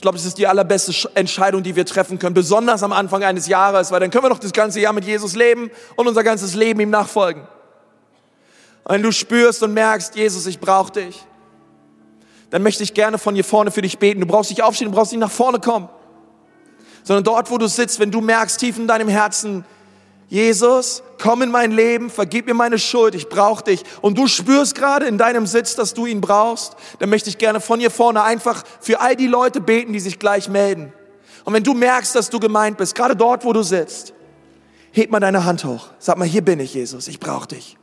[0.00, 3.46] Ich glaube, das ist die allerbeste Entscheidung, die wir treffen können, besonders am Anfang eines
[3.48, 6.54] Jahres, weil dann können wir noch das ganze Jahr mit Jesus leben und unser ganzes
[6.54, 7.46] Leben ihm nachfolgen.
[8.86, 11.22] Wenn du spürst und merkst, Jesus, ich brauche dich,
[12.48, 14.22] dann möchte ich gerne von hier vorne für dich beten.
[14.22, 15.90] Du brauchst nicht aufstehen, du brauchst nicht nach vorne kommen,
[17.02, 19.66] sondern dort, wo du sitzt, wenn du merkst tief in deinem Herzen,
[20.30, 23.82] Jesus, komm in mein Leben, vergib mir meine Schuld, ich brauche dich.
[24.00, 27.60] Und du spürst gerade in deinem Sitz, dass du ihn brauchst, dann möchte ich gerne
[27.60, 30.92] von hier vorne einfach für all die Leute beten, die sich gleich melden.
[31.44, 34.14] Und wenn du merkst, dass du gemeint bist, gerade dort, wo du sitzt,
[34.92, 35.88] heb mal deine Hand hoch.
[35.98, 37.76] Sag mal, hier bin ich, Jesus, ich brauche dich.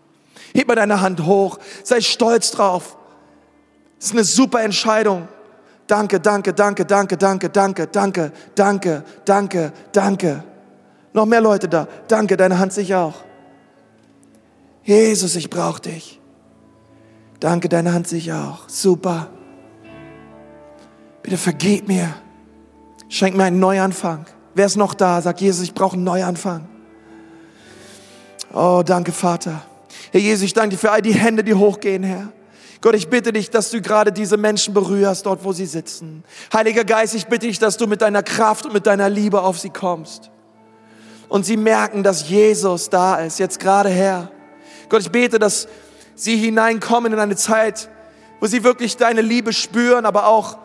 [0.55, 2.95] Heb mal deine Hand hoch, sei stolz drauf.
[3.99, 5.27] Das ist eine super Entscheidung.
[5.87, 10.43] Danke, danke, danke, danke, danke, danke, danke, danke, danke, danke.
[11.17, 11.87] Noch mehr Leute da.
[12.07, 13.15] Danke, deine Hand sich auch.
[14.83, 16.21] Jesus, ich brauche dich.
[17.39, 18.69] Danke, deine Hand sich auch.
[18.69, 19.27] Super.
[21.23, 22.13] Bitte vergib mir.
[23.09, 24.27] Schenk mir einen Neuanfang.
[24.53, 25.19] Wer ist noch da?
[25.23, 26.69] Sag Jesus, ich brauche einen Neuanfang.
[28.53, 29.63] Oh, danke, Vater.
[30.11, 32.31] Herr Jesus, ich danke dir für all die Hände, die hochgehen, Herr.
[32.79, 36.23] Gott, ich bitte dich, dass du gerade diese Menschen berührst, dort, wo sie sitzen.
[36.53, 39.57] Heiliger Geist, ich bitte dich, dass du mit deiner Kraft und mit deiner Liebe auf
[39.57, 40.29] sie kommst
[41.29, 44.31] und sie merken, dass Jesus da ist, jetzt gerade Herr.
[44.89, 45.67] Gott, ich bete, dass
[46.15, 47.89] sie hineinkommen in eine Zeit,
[48.39, 50.57] wo sie wirklich deine Liebe spüren, aber auch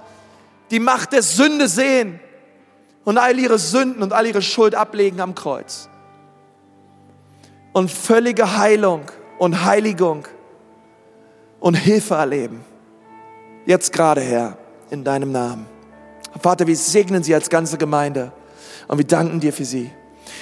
[0.70, 2.20] die Macht der Sünde sehen
[3.04, 5.88] und all ihre Sünden und all ihre Schuld ablegen am Kreuz.
[7.72, 9.02] Und völlige Heilung
[9.38, 10.28] und Heiligung
[11.58, 12.64] und Hilfe erleben.
[13.66, 14.58] Jetzt gerade, Herr,
[14.90, 15.66] in deinem Namen.
[16.40, 18.32] Vater, wir segnen sie als ganze Gemeinde
[18.88, 19.90] und wir danken dir für sie